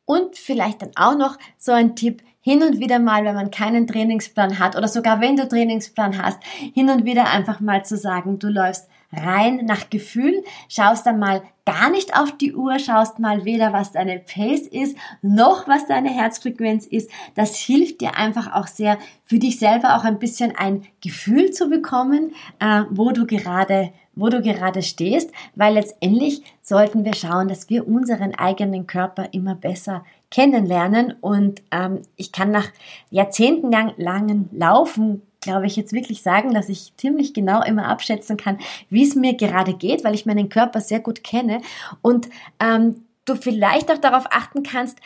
Und 0.06 0.38
vielleicht 0.38 0.82
dann 0.82 0.92
auch 0.96 1.18
noch 1.18 1.38
so 1.58 1.72
ein 1.72 1.96
Tipp, 1.96 2.22
hin 2.44 2.62
und 2.62 2.80
wieder 2.80 3.00
mal, 3.00 3.24
wenn 3.24 3.36
man 3.36 3.52
keinen 3.52 3.88
Trainingsplan 3.88 4.60
hat 4.60 4.76
oder 4.76 4.90
sogar 4.90 5.22
wenn 5.22 5.38
du 5.38 5.48
Trainingsplan 5.48 6.22
hast, 6.22 6.44
hin 6.44 6.90
und 6.90 7.06
wieder 7.06 7.32
einfach 7.32 7.62
mal 7.62 7.86
zu 7.86 7.96
sagen, 7.96 8.38
du 8.38 8.50
läufst 8.50 8.90
rein 9.16 9.66
nach 9.66 9.90
Gefühl, 9.90 10.44
schaust 10.68 11.06
dann 11.06 11.20
mal 11.20 11.44
gar 11.66 11.90
nicht 11.90 12.18
auf 12.18 12.36
die 12.38 12.54
Uhr, 12.54 12.78
schaust 12.80 13.20
mal 13.20 13.46
weder, 13.46 13.72
was 13.72 13.92
deine 13.92 14.20
Pace 14.20 14.68
ist, 14.68 14.98
noch 15.22 15.68
was 15.68 15.88
deine 15.88 16.10
Herzfrequenz 16.10 16.86
ist. 16.86 17.10
Das 17.36 17.56
hilft 17.56 18.02
dir 18.02 18.18
einfach 18.18 18.54
auch 18.54 18.68
sehr, 18.68 18.98
für 19.24 19.40
dich 19.40 19.60
selber 19.60 19.96
auch 19.96 20.04
ein 20.04 20.20
bisschen 20.20 20.54
ein 20.58 20.84
Gefühl 21.02 21.52
zu 21.52 21.70
bekommen, 21.70 22.34
äh, 22.60 22.84
wo 22.90 23.12
du 23.12 23.26
gerade 23.26 23.92
wo 24.16 24.30
du 24.30 24.42
gerade 24.42 24.82
stehst, 24.82 25.32
weil 25.56 25.74
letztendlich 25.74 26.44
sollten 26.62 27.04
wir 27.04 27.16
schauen, 27.16 27.48
dass 27.48 27.70
wir 27.70 27.88
unseren 27.88 28.36
eigenen 28.36 28.86
Körper 28.86 29.30
immer 29.32 29.56
besser 29.56 30.06
kennenlernen 30.30 31.16
und 31.22 31.62
ähm, 31.72 32.02
ich 32.16 32.32
kann 32.32 32.52
nach 32.52 32.68
jahrzehntelangen 33.10 34.50
Laufen 34.52 35.22
glaube 35.44 35.68
ich, 35.68 35.76
jetzt 35.76 35.94
wirklich 35.94 36.22
sagen, 36.22 36.54
dass 36.54 36.70
ich 36.70 36.94
ziemlich 36.98 37.34
genau 37.34 37.62
immer 37.64 37.88
abschätzen 37.88 38.38
kann, 38.38 38.60
wie 38.90 39.04
es 39.04 39.16
mir 39.16 39.36
gerade 39.36 39.74
geht, 39.74 40.04
weil 40.04 40.16
ich 40.16 40.26
meinen 40.26 40.50
Körper 40.50 40.82
sehr 40.82 41.00
gut 41.00 41.24
kenne 41.24 41.62
und 42.02 42.30
ähm, 42.60 43.06
du 43.26 43.36
vielleicht 43.36 43.92
auch 43.92 44.00
darauf 44.00 44.26
achten 44.32 44.64
kannst, 44.64 45.00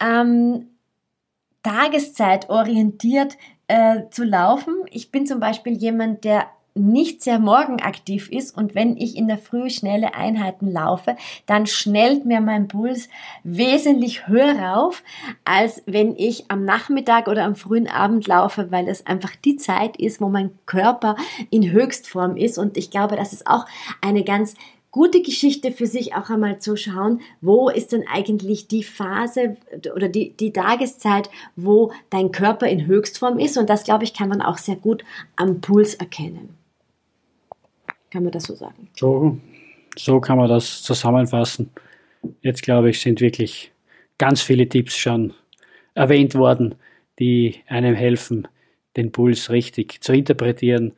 ähm, 0.00 0.68
Tageszeit 1.62 2.50
orientiert 2.50 3.38
äh, 3.68 4.02
zu 4.10 4.24
laufen. 4.24 4.74
Ich 4.90 5.10
bin 5.10 5.26
zum 5.26 5.40
Beispiel 5.40 5.72
jemand, 5.72 6.24
der 6.24 6.46
nicht 6.74 7.22
sehr 7.22 7.38
morgenaktiv 7.38 8.30
ist 8.30 8.56
und 8.56 8.74
wenn 8.74 8.96
ich 8.96 9.16
in 9.16 9.28
der 9.28 9.38
Früh 9.38 9.70
schnelle 9.70 10.14
Einheiten 10.14 10.70
laufe, 10.70 11.16
dann 11.46 11.66
schnellt 11.66 12.26
mir 12.26 12.40
mein 12.40 12.66
Puls 12.66 13.08
wesentlich 13.44 14.26
höher 14.26 14.58
rauf, 14.58 15.04
als 15.44 15.82
wenn 15.86 16.16
ich 16.16 16.50
am 16.50 16.64
Nachmittag 16.64 17.28
oder 17.28 17.44
am 17.44 17.54
frühen 17.54 17.86
Abend 17.88 18.26
laufe, 18.26 18.72
weil 18.72 18.88
es 18.88 19.06
einfach 19.06 19.36
die 19.36 19.56
Zeit 19.56 19.96
ist, 19.96 20.20
wo 20.20 20.28
mein 20.28 20.50
Körper 20.66 21.14
in 21.50 21.70
Höchstform 21.70 22.36
ist 22.36 22.58
und 22.58 22.76
ich 22.76 22.90
glaube, 22.90 23.14
das 23.16 23.32
ist 23.32 23.46
auch 23.46 23.66
eine 24.00 24.24
ganz 24.24 24.56
gute 24.94 25.22
Geschichte 25.22 25.72
für 25.72 25.88
sich 25.88 26.14
auch 26.14 26.30
einmal 26.30 26.60
zu 26.60 26.76
schauen, 26.76 27.20
wo 27.40 27.68
ist 27.68 27.90
denn 27.90 28.04
eigentlich 28.06 28.68
die 28.68 28.84
Phase 28.84 29.56
oder 29.92 30.08
die, 30.08 30.36
die 30.36 30.52
Tageszeit, 30.52 31.30
wo 31.56 31.90
dein 32.10 32.30
Körper 32.30 32.68
in 32.68 32.86
Höchstform 32.86 33.40
ist. 33.40 33.58
Und 33.58 33.68
das, 33.68 33.82
glaube 33.82 34.04
ich, 34.04 34.14
kann 34.14 34.28
man 34.28 34.40
auch 34.40 34.56
sehr 34.56 34.76
gut 34.76 35.02
am 35.34 35.60
Puls 35.60 35.94
erkennen. 35.94 36.56
Kann 38.14 38.22
man 38.22 38.30
das 38.30 38.44
so 38.44 38.54
sagen? 38.54 38.88
So, 38.94 39.40
so 39.96 40.20
kann 40.20 40.38
man 40.38 40.48
das 40.48 40.84
zusammenfassen. 40.84 41.70
Jetzt 42.42 42.62
glaube 42.62 42.90
ich, 42.90 43.00
sind 43.00 43.20
wirklich 43.20 43.72
ganz 44.18 44.40
viele 44.40 44.68
Tipps 44.68 44.96
schon 44.96 45.34
erwähnt 45.94 46.36
worden, 46.36 46.76
die 47.18 47.56
einem 47.66 47.96
helfen, 47.96 48.46
den 48.96 49.10
Puls 49.10 49.50
richtig 49.50 50.00
zu 50.00 50.12
interpretieren 50.12 50.92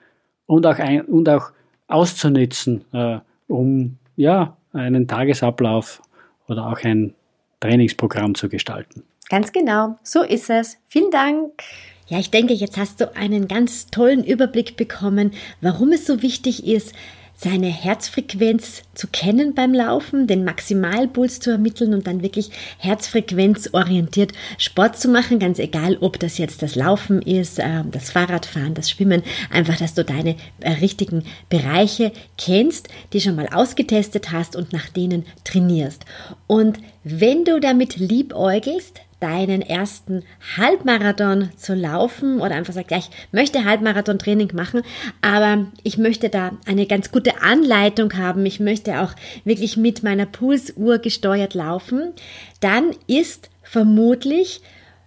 und 0.45 0.67
auch, 0.67 0.79
ein, 0.79 1.07
und 1.07 1.27
auch 1.31 1.53
auszunützen, 1.89 2.85
äh, 2.93 3.21
um 3.49 3.97
ja, 4.17 4.59
einen 4.75 5.09
Tagesablauf 5.09 6.03
oder 6.49 6.67
auch 6.67 6.85
ein 6.85 7.15
Trainingsprogramm 7.61 8.35
zu 8.35 8.51
gestalten. 8.51 9.05
Ganz 9.31 9.53
genau, 9.53 9.97
so 10.03 10.23
ist 10.23 10.51
es. 10.51 10.77
Vielen 10.87 11.11
Dank. 11.11 11.63
Ja, 12.09 12.21
ich 12.21 12.31
denke, 12.31 12.55
jetzt 12.55 12.77
hast 12.77 13.01
du 13.01 13.17
einen 13.17 13.49
ganz 13.49 13.89
tollen 13.89 14.23
Überblick 14.23 14.77
bekommen, 14.77 15.33
warum 15.61 15.91
es 15.91 16.07
so 16.07 16.23
wichtig 16.23 16.65
ist, 16.65 16.93
seine 17.39 17.67
Herzfrequenz 17.67 18.83
zu 18.95 19.09
kennen 19.09 19.55
beim 19.55 19.75
Laufen, 19.75 20.27
den 20.27 20.45
Maximalpuls 20.45 21.39
zu 21.41 21.51
ermitteln 21.51 21.93
und 21.93 22.07
dann 22.07 22.23
wirklich 22.23 22.51
herzfrequenzorientiert 22.79 24.33
Sport 24.57 24.99
zu 24.99 25.09
machen, 25.09 25.39
ganz 25.39 25.59
egal, 25.59 25.99
ob 26.01 26.19
das 26.19 26.39
jetzt 26.39 26.63
das 26.63 26.77
Laufen 26.77 27.21
ist, 27.21 27.59
äh, 27.59 27.83
das 27.91 28.13
Fahrradfahren, 28.13 28.73
das 28.73 28.91
Schwimmen, 28.91 29.23
einfach, 29.51 29.77
dass 29.77 29.93
du 29.93 30.03
deine 30.03 30.37
äh, 30.61 30.71
richtigen 30.81 31.25
Bereiche 31.51 32.11
kennst, 32.39 32.89
die 33.13 33.21
schon 33.21 33.37
mal 33.37 33.49
ausgetestet 33.53 34.33
hast 34.33 34.57
und 34.57 34.73
nach 34.73 34.89
denen 34.89 35.27
trainierst. 35.45 36.07
Und 36.47 36.79
wenn 37.05 37.45
du 37.45 37.61
damit 37.61 37.97
liebäugelst, 37.97 39.03
deinen 39.21 39.63
ersten 39.63 40.25
Halbmarathon 40.57 41.51
zu 41.57 41.75
laufen 41.75 42.41
oder 42.41 42.55
einfach 42.55 42.75
sagt, 42.75 42.91
ja, 42.91 42.99
ich 42.99 43.11
möchte 43.33 43.65
Halbmarathon-Training 43.65 44.53
machen, 44.55 44.83
aber 45.23 45.67
ich 45.83 45.97
möchte 45.97 46.29
da 46.29 46.53
eine 46.67 46.87
ganz 46.87 47.11
gute 47.11 47.43
Anleitung 47.43 48.17
haben, 48.17 48.45
ich 48.45 48.61
möchte 48.61 49.01
auch 49.01 49.15
wirklich 49.45 49.77
mit 49.77 50.03
meiner 50.03 50.27
Pulsuhr 50.27 50.99
gesteuert 50.99 51.55
laufen, 51.55 52.13
dann 52.61 52.91
ist 53.07 53.51
vermutlich 53.63 54.61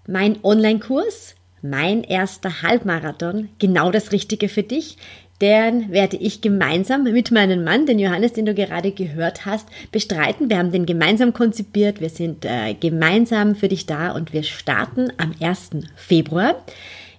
mein 0.08 0.44
Online-Kurs, 0.44 1.36
mein 1.62 2.04
erster 2.04 2.62
Halbmarathon, 2.62 3.50
genau 3.60 3.92
das 3.92 4.12
Richtige 4.12 4.50
für 4.50 4.64
dich 4.64 4.98
den 5.42 5.90
werde 5.92 6.18
ich 6.18 6.42
gemeinsam 6.42 7.04
mit 7.04 7.32
meinem 7.32 7.64
Mann, 7.64 7.86
den 7.86 7.98
Johannes, 7.98 8.34
den 8.34 8.46
du 8.46 8.54
gerade 8.54 8.92
gehört 8.92 9.46
hast, 9.46 9.68
bestreiten. 9.92 10.50
Wir 10.50 10.58
haben 10.58 10.72
den 10.72 10.86
gemeinsam 10.86 11.32
konzipiert. 11.32 12.02
Wir 12.02 12.10
sind 12.10 12.44
äh, 12.44 12.74
gemeinsam 12.74 13.56
für 13.56 13.70
dich 13.70 13.86
da 13.86 14.12
und 14.12 14.34
wir 14.34 14.44
starten 14.44 15.14
am 15.18 15.34
1. 15.40 15.72
Februar. 15.96 16.62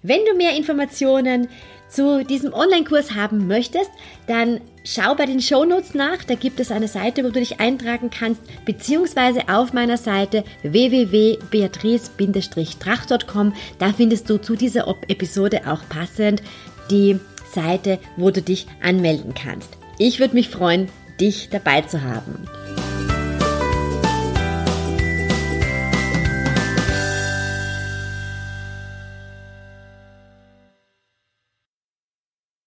Wenn 0.02 0.20
du 0.26 0.36
mehr 0.36 0.54
Informationen 0.56 1.48
zu 1.90 2.24
diesem 2.24 2.52
Online-Kurs 2.52 3.14
haben 3.14 3.46
möchtest, 3.46 3.92
dann 4.26 4.60
schau 4.84 5.14
bei 5.14 5.24
den 5.26 5.40
Shownotes 5.40 5.94
nach. 5.94 6.24
Da 6.24 6.34
gibt 6.34 6.58
es 6.60 6.70
eine 6.70 6.88
Seite, 6.88 7.24
wo 7.24 7.28
du 7.28 7.40
dich 7.40 7.58
eintragen 7.60 8.10
kannst, 8.10 8.42
beziehungsweise 8.64 9.48
auf 9.48 9.72
meiner 9.72 9.96
Seite 9.96 10.44
www.beatrice-tracht.com. 10.62 13.54
Da 13.78 13.92
findest 13.92 14.28
du 14.30 14.40
zu 14.40 14.54
dieser 14.56 14.88
Episode 15.08 15.62
auch 15.66 15.80
passend 15.88 16.42
die 16.90 17.18
Seite, 17.52 17.98
wo 18.16 18.30
du 18.30 18.42
dich 18.42 18.66
anmelden 18.82 19.34
kannst. 19.34 19.70
Ich 19.98 20.20
würde 20.20 20.34
mich 20.34 20.48
freuen, 20.48 20.88
dich 21.20 21.48
dabei 21.50 21.82
zu 21.82 22.02
haben. 22.02 22.48